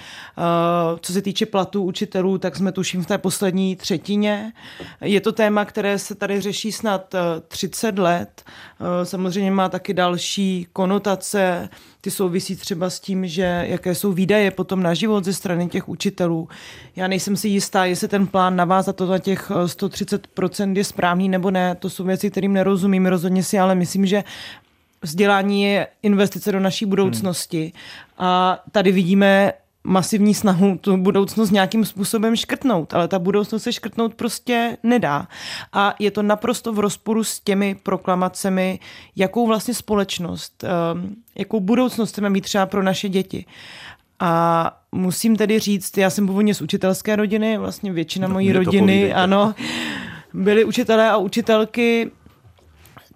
[1.01, 4.53] co se týče platů učitelů, tak jsme tuším v té poslední třetině.
[5.01, 7.15] Je to téma, které se tady řeší snad
[7.49, 8.45] 30 uh, let.
[9.05, 11.69] Samozřejmě má taky další konotace
[12.09, 15.89] ty souvisí třeba s tím, že jaké jsou výdaje potom na život ze strany těch
[15.89, 16.49] učitelů.
[16.97, 21.29] Já nejsem si jistá, jestli ten plán navázat to na těch 130% eh, je správný
[21.29, 21.75] nebo ne.
[21.75, 24.25] To jsou věci, kterým nerozumím rozhodně si, ale myslím, že
[25.03, 27.73] vzdělání je investice do naší budoucnosti.
[28.17, 28.29] Hmm.
[28.29, 29.53] A tady vidíme
[29.85, 35.29] masivní snahu tu budoucnost nějakým způsobem škrtnout, ale ta budoucnost se škrtnout prostě nedá.
[35.73, 38.79] A je to naprosto v rozporu s těmi proklamacemi,
[39.17, 43.45] jakou vlastně společnost, ehm, jakou budoucnost chceme mít třeba pro naše děti.
[44.21, 49.15] A musím tedy říct, já jsem původně z učitelské rodiny, vlastně většina no, mojí rodiny,
[49.15, 49.55] ano,
[50.35, 52.11] byli učitelé a učitelky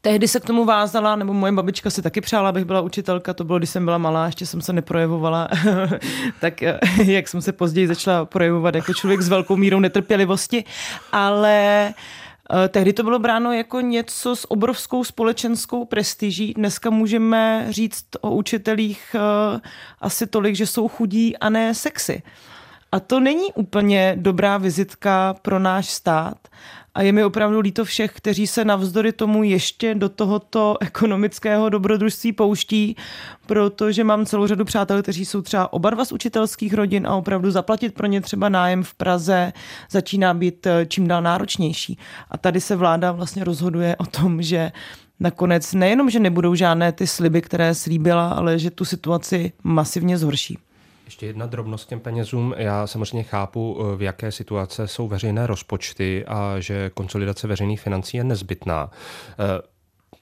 [0.04, 3.44] Tehdy se k tomu vázala, nebo moje babička si taky přála, abych byla učitelka, to
[3.44, 5.48] bylo, když jsem byla malá, ještě jsem se neprojevovala,
[6.40, 10.64] tak eh, jak jsem se později začala projevovat jako člověk s velkou mírou netrpělivosti,
[11.12, 16.54] ale eh, Tehdy to bylo bráno jako něco s obrovskou společenskou prestiží.
[16.54, 19.60] Dneska můžeme říct o učitelích eh,
[20.00, 22.22] asi tolik, že jsou chudí a ne sexy.
[22.92, 26.48] A to není úplně dobrá vizitka pro náš stát.
[26.94, 32.32] A je mi opravdu líto všech, kteří se navzdory tomu ještě do tohoto ekonomického dobrodružství
[32.32, 32.96] pouští,
[33.46, 37.50] protože mám celou řadu přátel, kteří jsou třeba oba dva z učitelských rodin a opravdu
[37.50, 39.52] zaplatit pro ně třeba nájem v Praze
[39.90, 41.98] začíná být eh, čím dál náročnější.
[42.30, 44.72] A tady se vláda vlastně rozhoduje o tom, že
[45.20, 50.58] nakonec nejenom, že nebudou žádné ty sliby, které slíbila, ale že tu situaci masivně zhorší.
[51.04, 52.54] Ještě jedna drobnost těm penězům.
[52.56, 58.16] Já samozřejmě chápu, eh, v jaké situace jsou veřejné rozpočty a že konsolidace veřejných financí
[58.16, 58.90] je nezbytná.
[59.30, 59.72] Eh,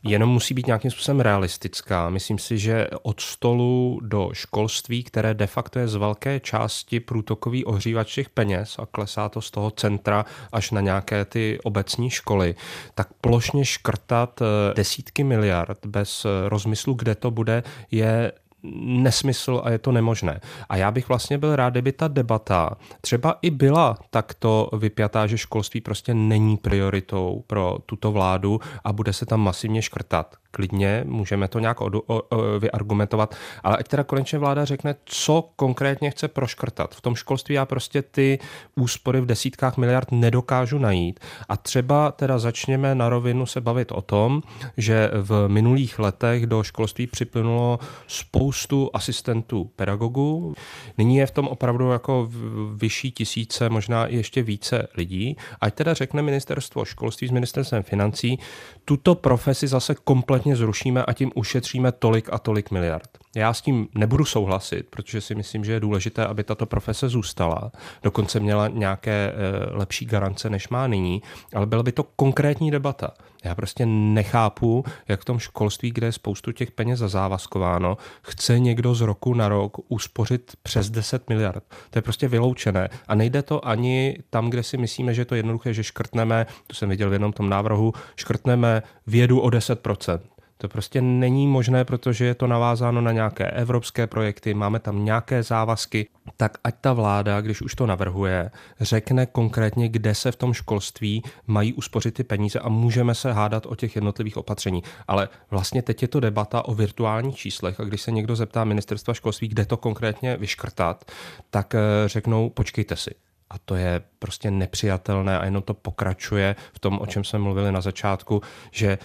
[0.02, 2.10] jenom musí být nějakým způsobem realistická.
[2.10, 7.64] Myslím si, že od stolu do školství, které de facto je z velké části průtokový
[7.64, 12.54] ohřívač těch peněz a klesá to z toho centra až na nějaké ty obecní školy,
[12.94, 19.78] tak plošně škrtat eh, desítky miliard bez rozmyslu, kde to bude, je nesmysl a je
[19.78, 20.40] to nemožné.
[20.68, 22.70] A já bych vlastně byl rád, kdyby ta debata
[23.00, 29.12] třeba i byla takto vypjatá, že školství prostě není prioritou pro tuto vládu a bude
[29.12, 30.36] se tam masivně škrtat.
[30.50, 32.22] Klidně, můžeme to nějak od, o, o,
[32.58, 36.94] vyargumentovat, ale ať teda konečně vláda řekne, co konkrétně chce proškrtat.
[36.94, 38.38] V tom školství já prostě ty
[38.76, 44.02] úspory v desítkách miliard nedokážu najít a třeba teda začněme na rovinu se bavit o
[44.02, 44.42] tom,
[44.76, 50.54] že v minulých letech do školství připlynulo spoustu asistentů pedagogů.
[50.98, 52.30] Nyní je v tom opravdu jako
[52.74, 55.36] vyšší tisíce, možná i ještě více lidí.
[55.60, 58.38] Ať teda řekne ministerstvo školství s ministerstvem financí,
[58.84, 63.08] tuto profesi zase kompletně zrušíme a tím ušetříme tolik a tolik miliard.
[63.36, 67.72] Já s tím nebudu souhlasit, protože si myslím, že je důležité, aby tato profese zůstala.
[68.02, 71.22] Dokonce měla nějaké eh, lepší garance, než má nyní,
[71.54, 73.10] ale byla by to konkrétní debata.
[73.44, 78.94] Já prostě nechápu, jak v tom školství, kde je spoustu těch peněz zazávazkováno, chce někdo
[78.94, 81.64] z roku na rok uspořit přes 10 miliard.
[81.90, 82.88] To je prostě vyloučené.
[83.08, 86.74] A nejde to ani tam, kde si myslíme, že je to jednoduché, že škrtneme, to
[86.74, 90.20] jsem viděl v jednom tom návrhu, škrtneme vědu o 10%.
[90.60, 95.42] To prostě není možné, protože je to navázáno na nějaké evropské projekty, máme tam nějaké
[95.42, 100.52] závazky, tak ať ta vláda, když už to navrhuje, řekne konkrétně, kde se v tom
[100.52, 104.82] školství mají uspořit ty peníze a můžeme se hádat o těch jednotlivých opatření.
[105.08, 109.14] Ale vlastně teď je to debata o virtuálních číslech a když se někdo zeptá ministerstva
[109.14, 111.04] školství, kde to konkrétně vyškrtat,
[111.50, 113.10] tak eh, řeknou, počkejte si,
[113.50, 117.72] a to je prostě nepřijatelné a jenom to pokračuje v tom, o čem jsme mluvili
[117.72, 118.98] na začátku, že e,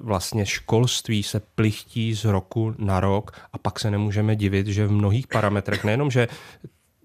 [0.00, 4.92] vlastně školství se plichtí z roku na rok a pak se nemůžeme divit, že v
[4.92, 6.28] mnohých parametrech nejenom, že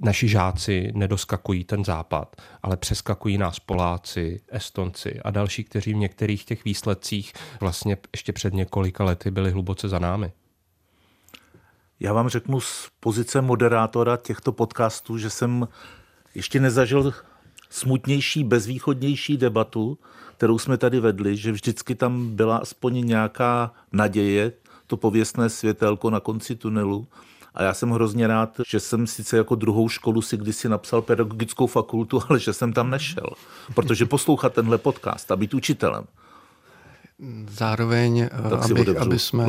[0.01, 6.45] naši žáci nedoskakují ten západ, ale přeskakují nás Poláci, Estonci a další, kteří v některých
[6.45, 10.31] těch výsledcích vlastně ještě před několika lety byli hluboce za námi.
[11.99, 15.67] Já vám řeknu z pozice moderátora těchto podcastů, že jsem
[16.35, 17.13] ještě nezažil
[17.69, 19.97] smutnější, bezvýchodnější debatu,
[20.37, 24.51] kterou jsme tady vedli, že vždycky tam byla aspoň nějaká naděje,
[24.87, 27.07] to pověstné světelko na konci tunelu.
[27.53, 31.67] A já jsem hrozně rád, že jsem sice jako druhou školu si kdysi napsal pedagogickou
[31.67, 33.29] fakultu, ale že jsem tam nešel.
[33.75, 36.03] Protože poslouchat tenhle podcast a být učitelem,
[37.49, 38.29] Zároveň, eh,
[38.61, 39.45] aby, aby jsme,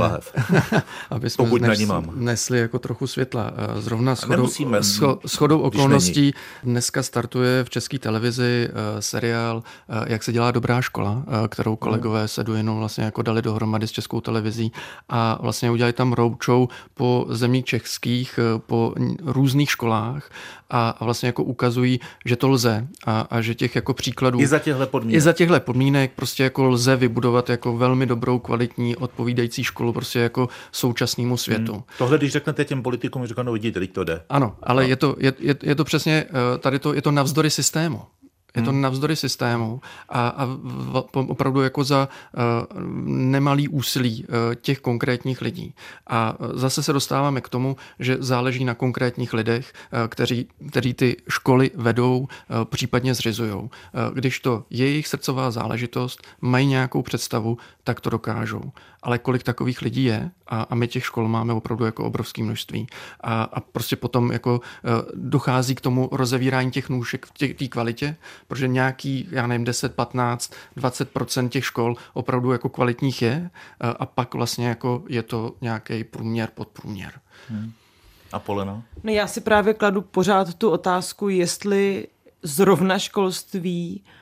[1.11, 1.81] aby jsme Pokud nes,
[2.15, 3.53] nesli jako trochu světla.
[3.57, 4.49] Eh, zrovna shodou,
[4.81, 8.69] scho, shodou okolností dneska startuje v české televizi
[9.01, 9.63] seriál
[10.07, 14.21] Jak se dělá dobrá škola, kterou kolegové se Duinou vlastně jako dali dohromady s českou
[14.21, 14.73] televizí
[15.09, 20.31] a vlastně udělali tam roadshow po zemích českých, po různých školách
[20.71, 24.41] a vlastně jako ukazují, že to lze a, a že těch jako příkladů...
[24.41, 25.17] I za těchto podmínek.
[25.17, 30.19] I za těchto podmínek prostě jako lze vybudovat jako velmi dobrou, kvalitní, odpovídající školu prostě
[30.19, 31.73] jako současnému světu.
[31.73, 31.83] Hmm.
[31.99, 34.23] Tohle, když řeknete těm politikům, říkají, no vidíte, teď to jde.
[34.29, 34.89] Ano, ale no.
[34.89, 38.03] je, to, je, je, je to přesně, eh, tady to, je to navzdory systému.
[38.57, 38.81] Je to hmm.
[38.81, 45.75] navzdory systému a, a v, opravdu jako za uh, nemalý úsilí uh, těch konkrétních lidí.
[46.07, 51.17] A zase se dostáváme k tomu, že záleží na konkrétních lidech, uh, kteří, kteří ty
[51.29, 52.27] školy vedou, uh,
[52.65, 53.53] případně zřizují.
[53.53, 53.69] Uh,
[54.15, 58.63] když to je jejich srdcová záležitost, mají nějakou představu, tak to dokážou.
[59.03, 62.87] Ale kolik takových lidí je, a, a my těch škol máme opravdu jako obrovské množství.
[63.21, 64.61] A, a prostě potom jako uh,
[65.15, 68.17] dochází k tomu rozevírání těch nůžek v té kvalitě,
[68.49, 71.11] protože nějaký, já nevím, 10, 15, 20
[71.49, 73.51] těch škol opravdu jako kvalitních je
[73.85, 77.13] uh, a pak vlastně jako je to nějaký průměr, podprůměr.
[77.49, 77.73] Hmm.
[78.33, 78.83] A Polena?
[79.03, 82.07] No já si právě kladu pořád tu otázku, jestli
[82.43, 84.20] zrovna školství uh,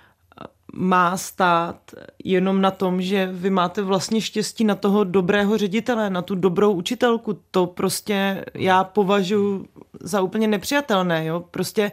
[0.73, 1.77] má stát
[2.25, 6.73] jenom na tom, že vy máte vlastně štěstí na toho dobrého ředitele, na tu dobrou
[6.73, 7.39] učitelku.
[7.51, 9.69] To prostě já považuji
[10.01, 11.25] za úplně nepřijatelné.
[11.25, 11.45] Jo?
[11.51, 11.93] Prostě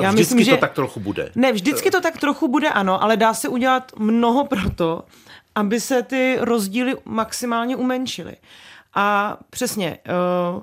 [0.00, 0.60] já vždycky myslím, to že...
[0.60, 1.32] tak trochu bude.
[1.34, 5.04] Ne, vždycky to tak trochu bude, ano, ale dá se udělat mnoho pro to,
[5.54, 8.36] aby se ty rozdíly maximálně umenšily.
[8.94, 9.98] A přesně,
[10.56, 10.62] uh,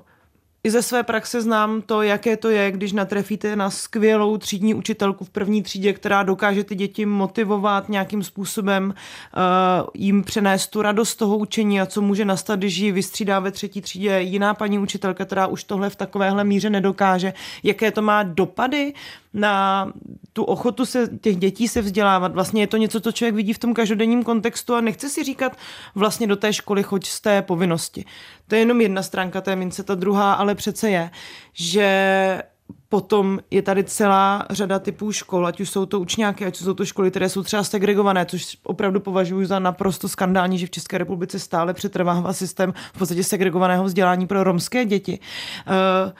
[0.64, 5.24] i ze své praxe znám to, jaké to je, když natrefíte na skvělou třídní učitelku
[5.24, 11.16] v první třídě, která dokáže ty děti motivovat nějakým způsobem, uh, jim přenést tu radost
[11.16, 15.24] toho učení a co může nastat, když ji vystřídá ve třetí třídě jiná paní učitelka,
[15.24, 17.32] která už tohle v takovéhle míře nedokáže.
[17.62, 18.94] Jaké to má dopady
[19.34, 19.92] na
[20.32, 22.34] tu ochotu se těch dětí se vzdělávat.
[22.34, 25.56] Vlastně je to něco, co člověk vidí v tom každodenním kontextu a nechce si říkat
[25.94, 28.04] vlastně do té školy choď z té povinnosti.
[28.48, 31.10] To je jenom jedna stránka té mince, ta druhá ale přece je,
[31.52, 32.42] že
[32.88, 36.84] Potom je tady celá řada typů škol, ať už jsou to učňáky, ať jsou to
[36.84, 41.38] školy, které jsou třeba segregované, což opravdu považuji za naprosto skandální, že v České republice
[41.38, 45.18] stále přetrvává systém v podstatě segregovaného vzdělání pro romské děti.
[45.66, 46.12] Uh,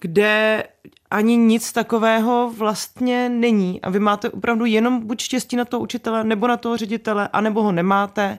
[0.00, 0.64] kde
[1.10, 6.24] ani nic takového vlastně není a vy máte opravdu jenom buď štěstí na toho učitele,
[6.24, 8.38] nebo na toho ředitele, anebo ho nemáte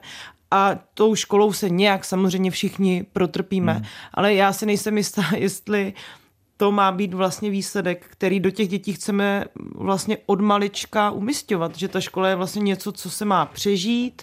[0.52, 3.72] a tou školou se nějak samozřejmě všichni protrpíme.
[3.72, 3.84] Hmm.
[4.14, 5.92] Ale já si nejsem jistá, jestli
[6.56, 11.88] to má být vlastně výsledek, který do těch dětí chceme vlastně od malička umistovat, že
[11.88, 14.22] ta škola je vlastně něco, co se má přežít,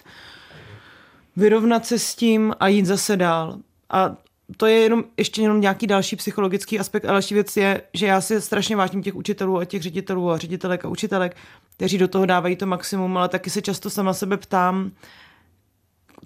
[1.36, 3.58] vyrovnat se s tím a jít zase dál.
[3.90, 4.16] A
[4.56, 7.04] to je jenom ještě jenom nějaký další psychologický aspekt.
[7.04, 10.38] A další věc je, že já si strašně vážím těch učitelů a těch ředitelů a
[10.38, 11.36] ředitelek a učitelek,
[11.76, 14.90] kteří do toho dávají to maximum, ale taky se často sama sebe ptám,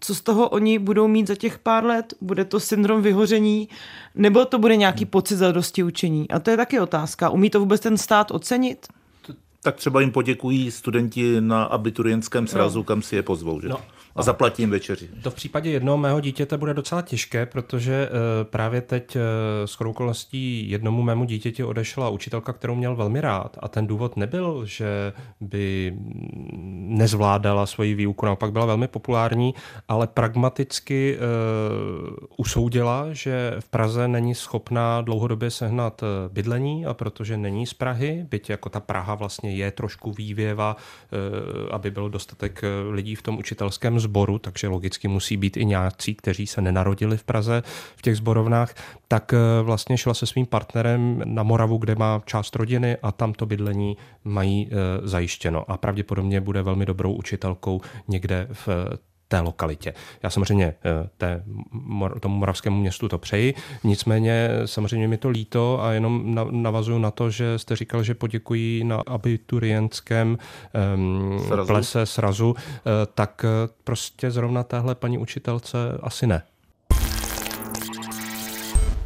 [0.01, 2.15] co z toho oni budou mít za těch pár let?
[2.21, 3.69] Bude to syndrom vyhoření?
[4.15, 6.31] Nebo to bude nějaký pocit zadosti učení?
[6.31, 7.31] A to je taky otázka.
[7.31, 8.87] Umí to vůbec ten stát ocenit?
[9.63, 12.85] Tak třeba jim poděkují studenti na abiturientském srazu, no.
[12.85, 13.61] kam si je pozvou.
[13.61, 13.69] Že?
[13.69, 13.81] No,
[14.17, 15.09] a zaplatím večeři.
[15.23, 18.17] To v případě jednoho mého dítěte bude docela těžké, protože uh,
[18.51, 19.23] právě teď uh,
[19.65, 24.63] s okolností jednomu mému dítěti odešla učitelka, kterou měl velmi rád a ten důvod nebyl,
[24.67, 25.95] že by
[26.73, 29.55] nezvládala svoji výuku, naopak byla velmi populární,
[29.89, 37.67] ale pragmaticky uh, usoudila, že v Praze není schopná dlouhodobě sehnat bydlení a protože není
[37.67, 40.77] z Prahy, byť jako ta Praha vlastně je trošku vývěva,
[41.71, 46.47] aby byl dostatek lidí v tom učitelském sboru, takže logicky musí být i nějací, kteří
[46.47, 47.63] se nenarodili v Praze
[47.97, 48.75] v těch zborovnách,
[49.09, 53.33] tak eh, vlastně šla se svým partnerem na Moravu, kde má část rodiny a tam
[53.33, 55.71] to bydlení mají eh, zajištěno.
[55.71, 58.69] A pravděpodobně bude velmi dobrou učitelkou někde v
[59.35, 59.95] té lokalitě.
[60.23, 61.43] Já samozřejmě eh, té,
[62.21, 63.55] tomu moravskému městu to přeji,
[63.85, 68.85] nicméně samozřejmě mi to líto a jenom navazuju na to, že jste říkal, že poděkují
[68.85, 70.39] na abiturientském
[70.97, 71.67] um, srazu.
[71.67, 76.43] plese srazu, eh, tak eh, prostě zrovna téhle paní učitelce asi ne.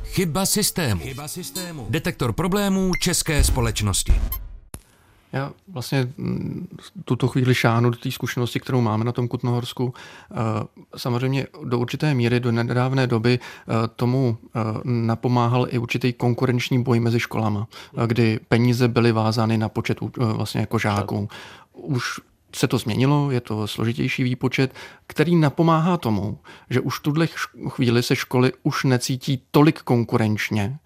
[0.05, 1.01] Chyba systému.
[1.01, 1.87] Chyba systému.
[1.91, 4.13] Detektor problémů české společnosti.
[5.33, 6.69] Já vlastně mm,
[7.05, 9.95] tuto chvíli šánu do té zkušenosti, kterou máme na tom Kutnohorsku.
[10.31, 10.35] Eh,
[10.97, 17.01] samozřejmě do určité míry, do nedávné doby eh, tomu eh, napomáhal i určitý konkurenční boj
[17.01, 17.69] mezi školama,
[18.07, 21.29] kdy peníze byly vázány na počet vlastně jako žáků.
[21.73, 22.21] Už
[22.57, 24.75] se to změnilo, je to složitější výpočet,
[25.07, 26.39] který napomáhá tomu,
[26.71, 27.27] že už v tuhle
[27.69, 30.79] chvíli se školy už necítí tolik konkurenčně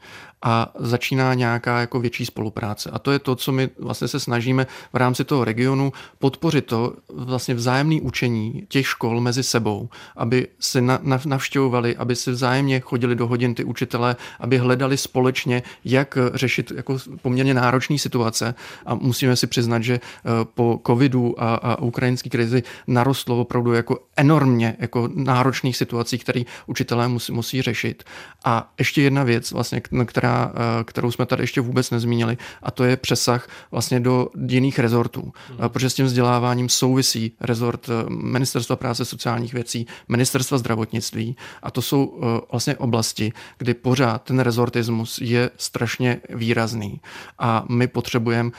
[0.43, 2.91] a začíná nějaká jako větší spolupráce.
[2.91, 6.95] A to je to, co my vlastně se snažíme v rámci toho regionu podpořit to
[7.15, 12.81] vlastně vzájemné učení těch škol mezi sebou, aby se na, na, navštěvovali, aby se vzájemně
[12.81, 18.55] chodili do hodin ty učitelé, aby hledali společně, jak řešit jako poměrně náročné situace.
[18.87, 23.99] A musíme si přiznat, že eh, po covidu a, a ukrajinské krizi narostlo opravdu jako
[24.17, 28.05] enormně jako náročných situací, které učitelé musí, musí řešit.
[28.45, 32.85] A ještě jedna věc, vlastně, která Eh, kterou jsme tady ještě vůbec nezmínili, a to
[32.85, 35.33] je přesah vlastně do jiných rezortů.
[35.49, 35.69] Hmm.
[35.69, 41.83] Protože s tím vzděláváním souvisí rezort eh, Ministerstva práce sociálních věcí, Ministerstva zdravotnictví a to
[41.83, 42.21] jsou
[42.51, 47.01] vlastně oblasti, kdy pořád ten rezortismus je strašně výrazný.
[47.39, 48.51] A my potřebujeme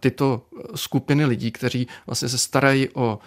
[0.00, 0.42] tyto
[0.74, 3.18] skupiny lidí, kteří vlastně se starají o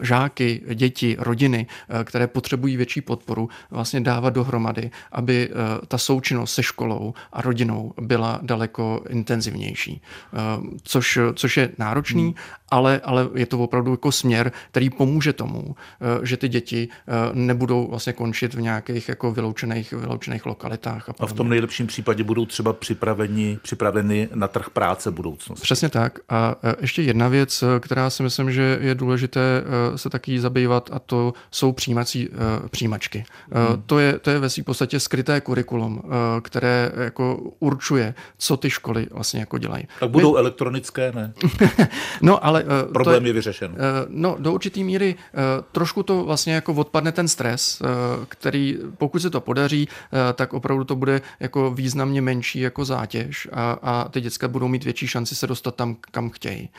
[0.00, 1.66] žáky, děti, rodiny,
[2.04, 5.50] které potřebují větší podporu, vlastně dávat dohromady, aby
[5.88, 10.02] ta součinnost se školou a rodinou byla daleko intenzivnější.
[10.34, 10.38] Eh,
[10.82, 12.34] což, což je náročný, hmm.
[12.68, 17.12] ale, ale je to opravdu jako směr, který pomůže tomu, eh, že ty děti eh,
[17.32, 21.08] nebudou vlastně končit v nějakých jako vyloučených, vyloučených lokalitách.
[21.08, 25.62] A, a v tom nejlepším případě budou třeba připraveni, připraveni na trh práce budoucnosti.
[25.62, 26.18] Přesně tak.
[26.28, 29.64] A ještě jedna věc, která si myslím, že je důležité
[29.96, 32.28] se taky zabývat, a to jsou přijímací
[32.70, 33.24] přijímačky.
[33.52, 33.82] Hmm.
[33.86, 36.02] To, je, to je ve svým podstatě skryté kurikulum,
[36.42, 37.25] které jako
[37.58, 39.88] určuje, co ty školy vlastně jako dělají.
[40.00, 40.38] Tak budou My...
[40.38, 41.32] elektronické, ne?
[42.22, 42.64] no, ale...
[42.64, 43.70] Uh, Problém je, je vyřešen.
[43.70, 43.76] Uh,
[44.08, 47.88] no, do určitý míry uh, trošku to vlastně jako odpadne ten stres, uh,
[48.28, 53.48] který pokud se to podaří, uh, tak opravdu to bude jako významně menší jako zátěž
[53.52, 56.70] a, a ty děcka budou mít větší šanci se dostat tam, kam chtějí.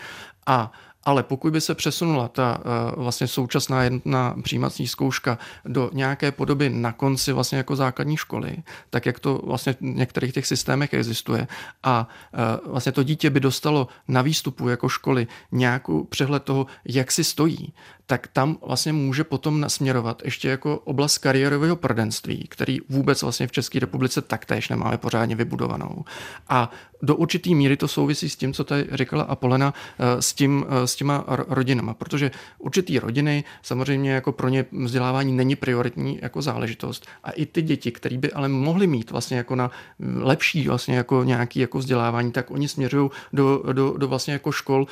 [0.47, 0.71] A
[1.03, 6.69] ale pokud by se přesunula ta eh, vlastně současná jedna přijímací zkouška do nějaké podoby
[6.69, 8.57] na konci vlastně jako základní školy,
[8.89, 11.47] tak jak to vlastně v některých těch systémech existuje
[11.83, 17.11] a eh, vlastně to dítě by dostalo na výstupu jako školy nějakou přehled toho, jak
[17.11, 17.73] si stojí,
[18.09, 23.51] tak tam vlastně může potom nasměrovat ještě jako oblast kariérového prvenství, který vůbec vlastně v
[23.51, 26.05] České republice taktéž nemáme pořádně vybudovanou.
[26.49, 30.65] A do určitý míry to souvisí s tím, co tady říkala Apolena, eh, s, tím,
[30.85, 37.05] s těma rodinama, protože určitý rodiny samozřejmě jako pro ně vzdělávání není prioritní jako záležitost
[37.23, 39.71] a i ty děti, které by ale mohly mít vlastně jako na
[40.15, 44.87] lepší vlastně jako nějaký jako vzdělávání, tak oni směřují do, do, do vlastně jako škol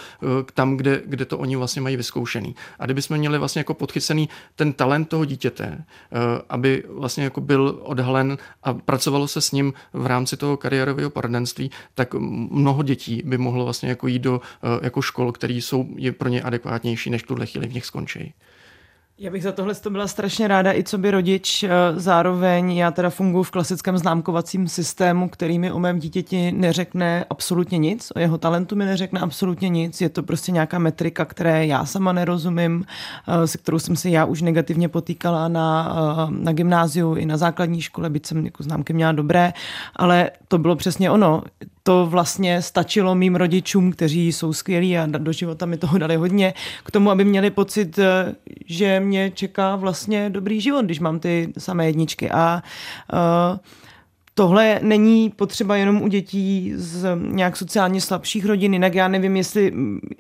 [0.53, 2.55] tam, kde, kde to oni vlastně mají vyzkoušený.
[2.79, 5.83] A kdybychom měli vlastně jako podchycený ten talent toho dítěte,
[6.49, 11.71] aby vlastně jako byl odhalen a pracovalo se s ním v rámci toho kariérového poradenství,
[11.93, 16.11] tak mnoho dětí by mohlo vlastně jako jít do eh, jako škol, které jsou je
[16.11, 18.33] pro ně adekvátnější, než tuhle chvíli v nich skončí.
[19.19, 21.63] Já bych za tohle to byla strašně ráda i co by rodič.
[21.63, 27.25] Eh, zároveň já teda funguji v klasickém známkovacím systému, který mi o mém dítěti neřekne
[27.29, 30.01] absolutně nic, o jeho talentu mi neřekne absolutně nic.
[30.01, 32.85] Je to prostě nějaká metrika, které já sama nerozumím,
[33.27, 37.37] eh, se kterou jsem se já už negativně potýkala na, eh, na gymnáziu i na
[37.37, 39.53] základní škole, byť jsem jako známky měla dobré,
[39.95, 41.43] ale to bylo přesně ono
[41.87, 46.53] to vlastně stačilo mým rodičům, kteří jsou skvělí a do života mi toho dali hodně,
[46.83, 51.53] k tomu, aby měli pocit, eh, že mě čeká vlastně dobrý život, když mám ty
[51.57, 52.31] samé jedničky.
[52.31, 52.63] A
[53.13, 53.59] uh,
[54.37, 59.73] Tohle není potřeba jenom u dětí z nějak sociálně slabších rodin, jinak já nevím, jestli,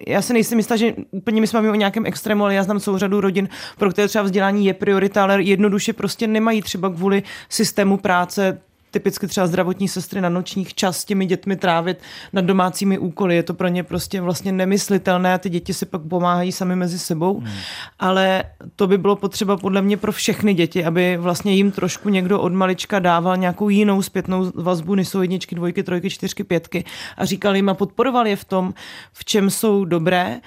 [0.07, 2.97] já se nejsem jistá, že úplně my jsme o nějakém extrému, ale já znám celou
[2.97, 7.97] řadu rodin, pro které třeba vzdělání je priorita, ale jednoduše prostě nemají třeba kvůli systému
[7.97, 8.61] práce
[8.95, 11.97] typicky třeba zdravotní sestry na nočních čas s těmi dětmi trávit
[12.33, 13.35] nad domácími úkoly.
[13.35, 16.99] Je to pro ně prostě vlastně nemyslitelné a ty děti si pak pomáhají sami mezi
[16.99, 17.39] sebou.
[17.39, 17.51] Hmm.
[17.99, 18.43] Ale
[18.75, 22.53] to by bylo potřeba podle mě pro všechny děti, aby vlastně jim trošku někdo od
[22.53, 26.83] malička dával nějakou jinou zpětnou vazbu, než jsou jedničky, dvojky, trojky, čtyřky, pětky
[27.17, 28.73] a říkal jim a podporoval je v tom,
[29.13, 30.39] v čem jsou dobré.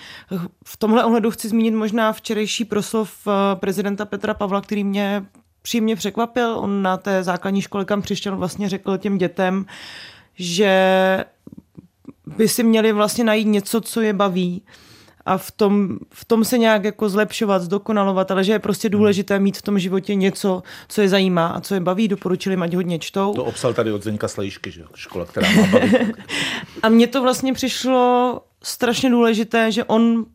[0.64, 5.22] V tomhle ohledu chci zmínit možná včerejší proslov eh, prezidenta Petra Pavla, který mě
[5.62, 6.58] příjemně překvapil.
[6.58, 9.66] On na té základní škole, kam přišel, vlastně řekl těm dětem,
[10.34, 11.24] že
[12.36, 14.62] by si měli vlastně najít něco, co je baví
[15.28, 19.38] a v tom, v tom se nějak jako zlepšovat, zdokonalovat, ale že je prostě důležité
[19.38, 22.08] mít v tom životě něco, co je zajímá a co je baví.
[22.08, 23.34] Doporučili, ať hodně čtou.
[23.34, 26.16] To obsal tady od Zeňka Slejšky, že škola, která má bavit.
[26.82, 30.26] a mně to vlastně přišlo strašně důležité, že on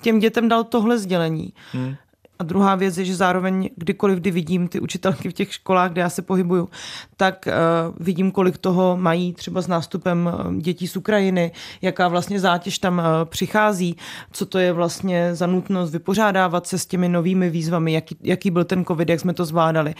[0.00, 1.52] těm dětem dal tohle sdělení.
[1.72, 1.96] Hmm.
[2.38, 6.00] A druhá věc je, že zároveň kdykoliv, kdy vidím ty učitelky v těch školách, kde
[6.00, 6.68] já se pohybuju,
[7.16, 12.40] tak uh, vidím, kolik toho mají třeba s nástupem eh, dětí z Ukrajiny, jaká vlastně
[12.40, 13.96] zátěž tam uh, přichází,
[14.32, 18.64] co to je vlastně za nutnost vypořádávat se s těmi novými výzvami, jaký, jaký byl
[18.64, 19.94] ten covid, jak jsme to zvládali.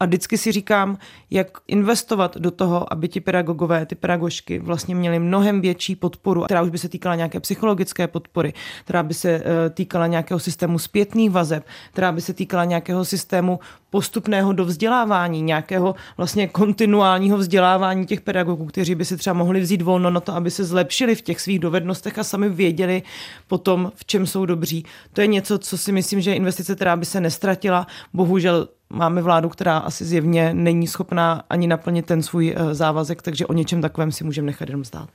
[0.00, 0.98] A vždycky si říkám,
[1.30, 6.62] jak investovat do toho, aby ti pedagogové, ty pedagožky vlastně měli mnohem větší podporu, která
[6.62, 8.52] už by se týkala nějaké psychologické podpory,
[8.84, 13.60] která by se týkala nějakého systému zpětných vazeb, která by se týkala nějakého systému
[13.90, 20.10] postupného dovzdělávání, nějakého vlastně kontinuálního vzdělávání těch pedagogů, kteří by si třeba mohli vzít volno
[20.10, 23.02] na to, aby se zlepšili v těch svých dovednostech a sami věděli
[23.48, 24.84] potom, v čem jsou dobří.
[25.12, 27.86] To je něco, co si myslím, že je investice, která by se nestratila.
[28.14, 33.46] Bohužel máme vládu, která asi zjevně není schopná ani naplnit ten svůj eh, závazek, takže
[33.46, 35.08] o něčem takovém si můžeme nechat jenom zdát.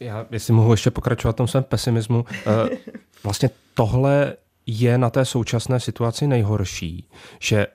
[0.00, 2.76] Já, jestli mohu ještě pokračovat v tom svém pesimismu, eh,
[3.24, 4.34] vlastně tohle
[4.66, 7.08] je na té současné situaci nejhorší,
[7.40, 7.66] že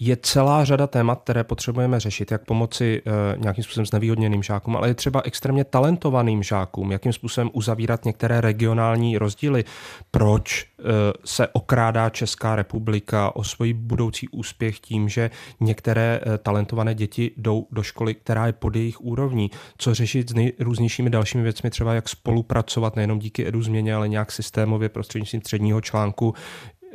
[0.00, 4.88] je celá řada témat, které potřebujeme řešit, jak pomoci e, nějakým způsobem znevýhodněným žákům, ale
[4.88, 9.64] je třeba extrémně talentovaným žákům, jakým způsobem uzavírat některé regionální rozdíly.
[10.10, 10.82] Proč e,
[11.24, 15.30] se okrádá Česká republika o svůj budoucí úspěch tím, že
[15.60, 19.50] některé e, talentované děti jdou do školy, která je pod jejich úrovní.
[19.78, 24.32] Co řešit s nejrůznějšími dalšími věcmi, třeba jak spolupracovat nejenom díky edu změně, ale nějak
[24.32, 26.34] systémově prostřednictvím středního článku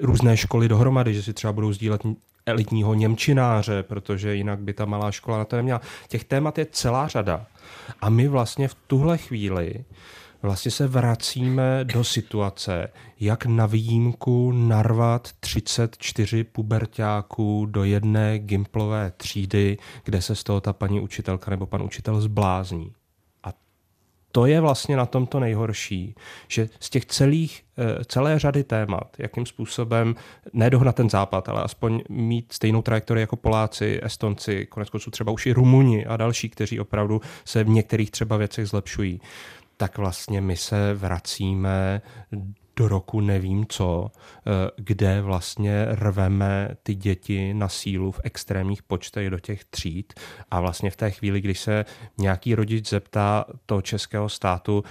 [0.02, 2.02] různé školy dohromady, že si třeba budou sdílet
[2.46, 5.82] elitního Němčináře, protože jinak by ta malá škola na to neměla.
[6.08, 7.46] Těch témat je celá řada.
[8.02, 9.86] A my vlastně v tuhle chvíli
[10.42, 19.78] vlastně se vracíme do situace, jak na výjimku narvat 34 pubertáků do jedné gimplové třídy,
[20.04, 22.92] kde se z toho ta paní učitelka nebo pan učitel zblázní
[24.36, 26.16] to je vlastně na tom to nejhorší,
[26.48, 30.16] že z těch celých, eh, celé řady témat, jakým způsobem
[30.54, 35.46] nedohnat ten západ, ale aspoň mít stejnou trajektorii jako Poláci, Estonci, konec konců třeba už
[35.46, 39.22] i Rumuni a další, kteří opravdu se v některých třeba věcech zlepšují,
[39.78, 42.02] tak vlastně my se vracíme
[42.76, 49.30] do roku nevím co, eh, kde vlastně rveme ty děti na sílu v extrémních počtech
[49.30, 50.14] do těch tříd
[50.52, 51.86] a vlastně v té chvíli, když se
[52.18, 54.84] nějaký rodič zeptá toho českého státu,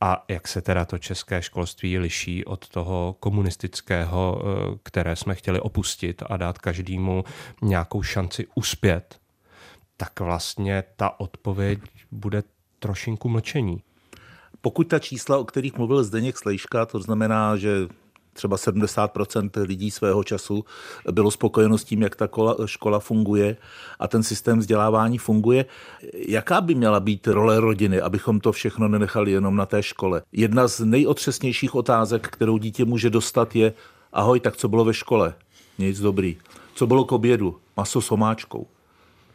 [0.00, 5.60] a jak se teda to české školství liší od toho komunistického, eh, které jsme chtěli
[5.60, 7.24] opustit a dát každému
[7.62, 9.20] nějakou šanci uspět,
[9.96, 11.80] tak vlastně ta odpověď
[12.10, 12.42] bude
[12.78, 13.82] trošinku mlčení.
[14.60, 17.88] Pokud ta čísla, o kterých mluvil Zdeněk Slejška, to znamená, že
[18.36, 20.64] třeba 70% lidí svého času
[21.12, 22.28] bylo spokojeno s tím, jak ta
[22.66, 23.56] škola funguje
[23.98, 25.64] a ten systém vzdělávání funguje.
[26.28, 30.22] Jaká by měla být role rodiny, abychom to všechno nenechali jenom na té škole?
[30.32, 33.72] Jedna z nejotřesnějších otázek, kterou dítě může dostat, je
[34.12, 35.34] ahoj, tak co bylo ve škole?
[35.78, 36.36] Nic dobrý.
[36.74, 37.56] Co bylo k obědu?
[37.76, 38.66] Maso s omáčkou.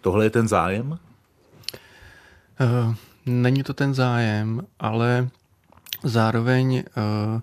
[0.02, 1.00] Tohle je ten zájem?
[2.62, 2.96] Uh,
[3.26, 5.30] není to ten zájem, ale
[6.04, 6.84] zároveň
[7.36, 7.42] uh,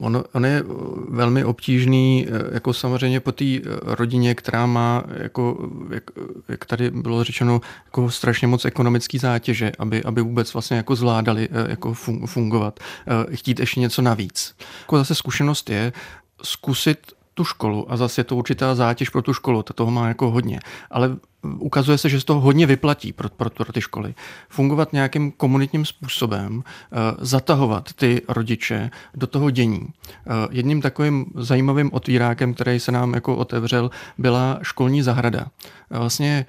[0.00, 0.64] Ono, ono je
[1.08, 3.44] velmi obtížný, jako samozřejmě po té
[3.82, 6.04] rodině, která má, jako, jak,
[6.48, 11.48] jak tady bylo řečeno, jako strašně moc ekonomický zátěže, aby, aby vůbec vlastně jako zvládali
[11.68, 11.94] jako
[12.26, 12.80] fungovat,
[13.34, 14.54] chtít ještě něco navíc.
[14.80, 15.92] Jako zase zkušenost je
[16.42, 16.98] zkusit
[17.34, 20.30] tu školu a zase je to určitá zátěž pro tu školu, to toho má jako
[20.30, 20.60] hodně,
[20.90, 24.14] ale ukazuje se, že se to hodně vyplatí pro, pro, pro ty školy.
[24.48, 26.62] Fungovat nějakým komunitním způsobem, uh,
[27.18, 29.80] zatahovat ty rodiče do toho dění.
[29.80, 29.88] Uh,
[30.50, 35.40] jedním takovým zajímavým otvírákem, který se nám jako otevřel, byla školní zahrada.
[35.40, 36.46] Uh, vlastně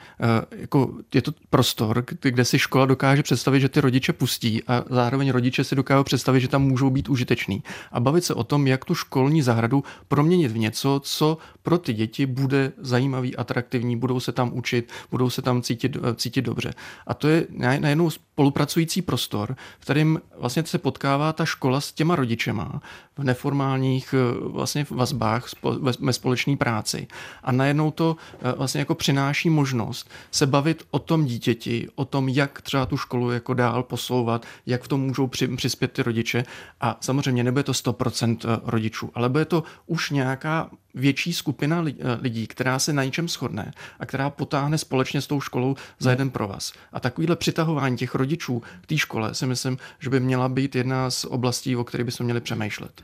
[0.51, 5.31] jako je to prostor, kde si škola dokáže představit, že ty rodiče pustí a zároveň
[5.31, 7.63] rodiče si dokážou představit, že tam můžou být užiteční.
[7.91, 11.93] A bavit se o tom, jak tu školní zahradu proměnit v něco, co pro ty
[11.93, 16.73] děti bude zajímavý, atraktivní, budou se tam učit, budou se tam cítit, cítit dobře.
[17.07, 17.47] A to je
[17.79, 22.81] najednou spolupracující prostor, v kterém vlastně se potkává ta škola s těma rodičema
[23.17, 25.45] v neformálních vlastně vazbách
[25.99, 27.07] ve společné práci.
[27.43, 28.15] A najednou to
[28.55, 33.31] vlastně jako přináší možnost se bavit o tom dítěti, o tom, jak třeba tu školu
[33.31, 36.45] jako dál posouvat, jak v tom můžou při, přispět ty rodiče.
[36.81, 41.83] A samozřejmě nebude to 100% rodičů, ale bude to už nějaká větší skupina
[42.21, 46.29] lidí, která se na něčem shodne a která potáhne společně s tou školou za jeden
[46.29, 46.73] provaz.
[46.93, 51.09] A takovýhle přitahování těch rodičů k té škole si myslím, že by měla být jedna
[51.09, 53.01] z oblastí, o které bychom měli přemýšlet.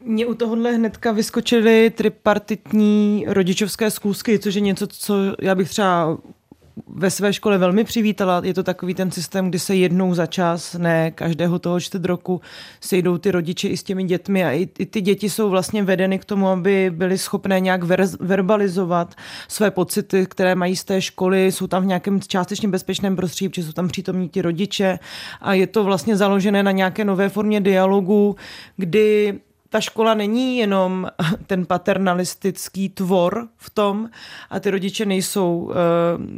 [0.00, 6.18] Mně u tohohle hnedka vyskočily tripartitní rodičovské zkoušky, což je něco, co já bych třeba
[6.86, 8.40] ve své škole velmi přivítala.
[8.44, 12.40] Je to takový ten systém, kdy se jednou za čas, ne každého toho čtvrt roku,
[12.80, 16.18] sejdou ty rodiče i s těmi dětmi a i, i ty děti jsou vlastně vedeny
[16.18, 19.14] k tomu, aby byly schopné nějak ver, verbalizovat
[19.48, 23.62] své pocity, které mají z té školy, jsou tam v nějakém částečně bezpečném prostředí, protože
[23.62, 24.98] jsou tam přítomní ti rodiče
[25.40, 28.36] a je to vlastně založené na nějaké nové formě dialogu,
[28.76, 29.40] kdy
[29.74, 31.06] ta škola není jenom
[31.46, 34.10] ten paternalistický tvor v tom
[34.50, 35.72] a ty rodiče nejsou uh,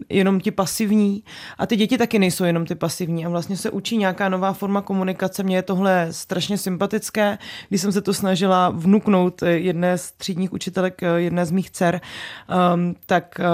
[0.09, 1.25] jenom ti pasivní
[1.59, 4.83] a ty děti taky nejsou jenom ty pasivní a vlastně se učí nějaká nová forma
[4.83, 5.43] komunikace.
[5.43, 11.03] Mně je tohle strašně sympatické, když jsem se to snažila vnuknout jedné z třídních učitelek,
[11.03, 12.01] eh, jedné z mých dcer,
[12.75, 13.45] um, tak uh,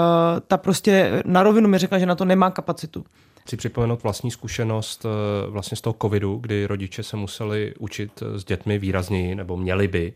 [0.47, 3.05] ta prostě na rovinu mi řekla, že na to nemá kapacitu.
[3.43, 8.43] Chci připomenout vlastní zkušenost eh, vlastně z toho covidu, kdy rodiče se museli učit s
[8.43, 10.13] dětmi výrazněji, nebo měli by.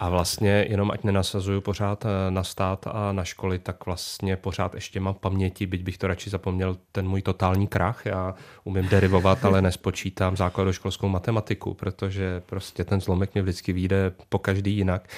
[0.00, 4.74] A vlastně jenom ať nenasazuju pořád eh, na stát a na školy, tak vlastně pořád
[4.74, 8.06] ještě mám paměti, byť bych to radši zapomněl, ten můj totální krach.
[8.06, 14.38] Já umím derivovat, ale nespočítám základoškolskou matematiku, protože prostě ten zlomek mě vždycky vyjde po
[14.38, 15.08] každý jinak.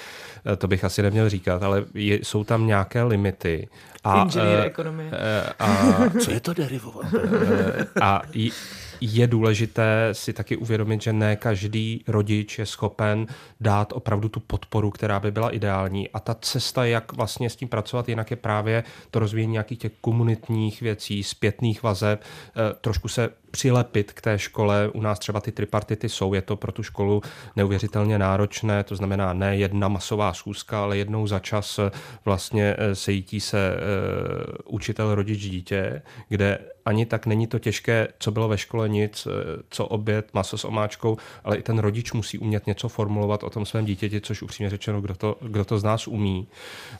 [0.45, 3.67] Eh, to bych asi neměl říkat, ale je, jsou tam nějaké limity.
[4.03, 5.11] A, Inženýr ekonomie.
[5.59, 7.05] A, co je to derivovat?
[8.01, 8.21] a
[9.01, 13.27] je důležité si taky uvědomit, že ne každý rodič je schopen
[13.61, 16.09] dát opravdu tu podporu, která by byla ideální.
[16.09, 19.91] A ta cesta, jak vlastně s tím pracovat, jinak je právě to rozvíjení nějakých těch
[20.01, 24.89] komunitních věcí, zpětných vazeb, eh, trošku se přilepit k té škole.
[24.93, 27.21] U nás třeba ty tripartity jsou, je to pro tu školu
[27.55, 31.79] neuvěřitelně náročné, to znamená ne jedna masová schůzka, ale jednou za čas
[32.25, 38.31] vlastně eh, sejítí se uh, učitel, rodič, dítě, kde ani tak není to těžké, co
[38.31, 42.37] bylo ve škole nic, eh, co oběd, maso s omáčkou, ale i ten rodič musí
[42.37, 45.83] umět něco formulovat o tom svém dítěti, což upřímně řečeno, kdo to, kdo to z
[45.83, 46.47] nás umí.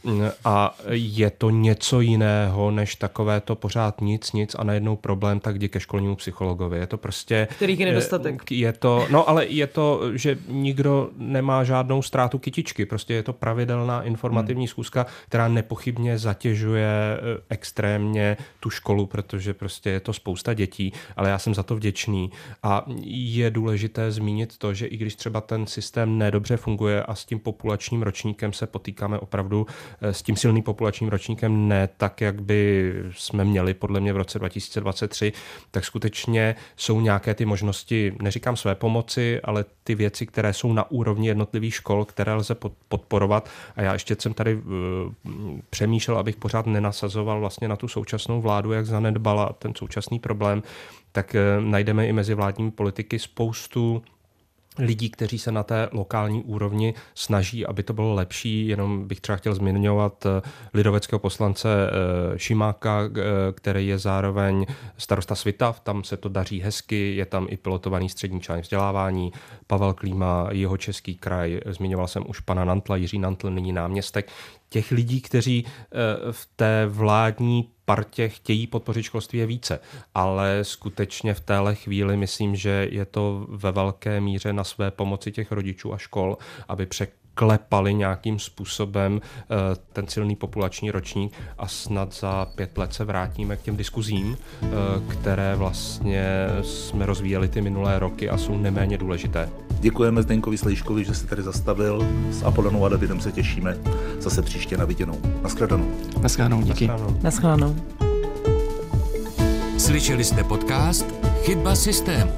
[0.03, 5.39] Mm, a je to něco jiného, než takové to pořád nic, nic a najednou problém,
[5.39, 6.77] tak jdi ke školnímu psychologu psychologovi.
[6.77, 7.47] Je to prostě...
[7.55, 8.51] Kterých je nedostatek.
[8.51, 12.85] Je to, no ale je to, že nikdo nemá žádnou ztrátu kytičky.
[12.85, 14.67] Prostě je to pravidelná informativní hmm.
[14.67, 21.29] schůzka, která nepochybně zatěžuje eh, extrémně tu školu, protože prostě je to spousta dětí, ale
[21.29, 22.31] já jsem za to vděčný.
[22.63, 27.25] A je důležité zmínit to, že i když třeba ten systém nedobře funguje a s
[27.25, 29.67] tím populačním ročníkem se potýkáme opravdu
[30.01, 34.17] eh, s tím silným populačním ročníkem ne tak, jak by jsme měli podle mě v
[34.17, 35.33] roce 2023,
[35.71, 40.73] tak skutečně skutečně jsou nějaké ty možnosti, neříkám své pomoci, ale ty věci, které jsou
[40.73, 42.55] na úrovni jednotlivých škol, které lze
[42.89, 43.49] podporovat.
[43.75, 44.61] A já ještě jsem tady uh,
[45.69, 50.63] přemýšlel, abych pořád nenasazoval vlastně na tu současnou vládu, jak zanedbala ten současný problém,
[51.11, 54.01] tak uh, najdeme i mezi vládními politiky spoustu
[54.80, 58.67] lidí, kteří se na té lokální úrovni snaží, aby to bylo lepší.
[58.67, 64.65] Jenom bych třeba chtěl zmiňovat eh, lidoveckého poslance eh, Šimáka, eh, který je zároveň
[64.97, 69.32] starosta Svitav, tam se to daří hezky, je tam i pilotovaný střední článek vzdělávání,
[69.67, 74.32] Pavel Klíma, jeho český kraj, zmiňoval jsem už pana Nantla, Jiří Nantl, nyní náměstek
[74.74, 75.65] těch lidí, kteří
[76.32, 79.80] v té vládní partě chtějí podpořit školství je více,
[80.15, 85.32] ale skutečně v téhle chvíli myslím, že je to ve velké míře na své pomoci
[85.32, 89.45] těch rodičů a škol, aby přek klepali nějakým způsobem eh,
[89.93, 94.67] ten silný populační ročník a snad za pět let se vrátíme k těm diskuzím, eh,
[95.11, 96.26] které vlastně
[96.61, 99.49] jsme rozvíjeli ty minulé roky a jsou neméně důležité.
[99.82, 102.07] Děkujeme Zdenkovi Slejškovi, že se tady zastavil.
[102.32, 103.77] S Apolanou a Davidem se těšíme
[104.19, 105.19] zase příště na viděnou.
[105.43, 105.91] Naschledanou.
[106.21, 106.89] Naschledanou, díky.
[107.21, 107.75] Naschledanou.
[109.77, 111.05] Slyšeli jste podcast
[111.41, 112.32] Chyba systému.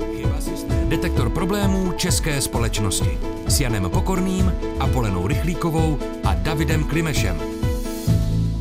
[0.88, 3.18] Detektor problémů české společnosti
[3.48, 7.38] s Janem Pokorným, Apolenou Rychlíkovou a Davidem Klimešem.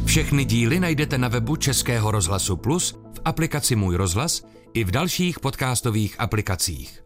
[0.05, 4.43] Všechny díly najdete na webu Českého rozhlasu Plus, v aplikaci Můj rozhlas
[4.75, 7.03] i v dalších podcastových aplikacích.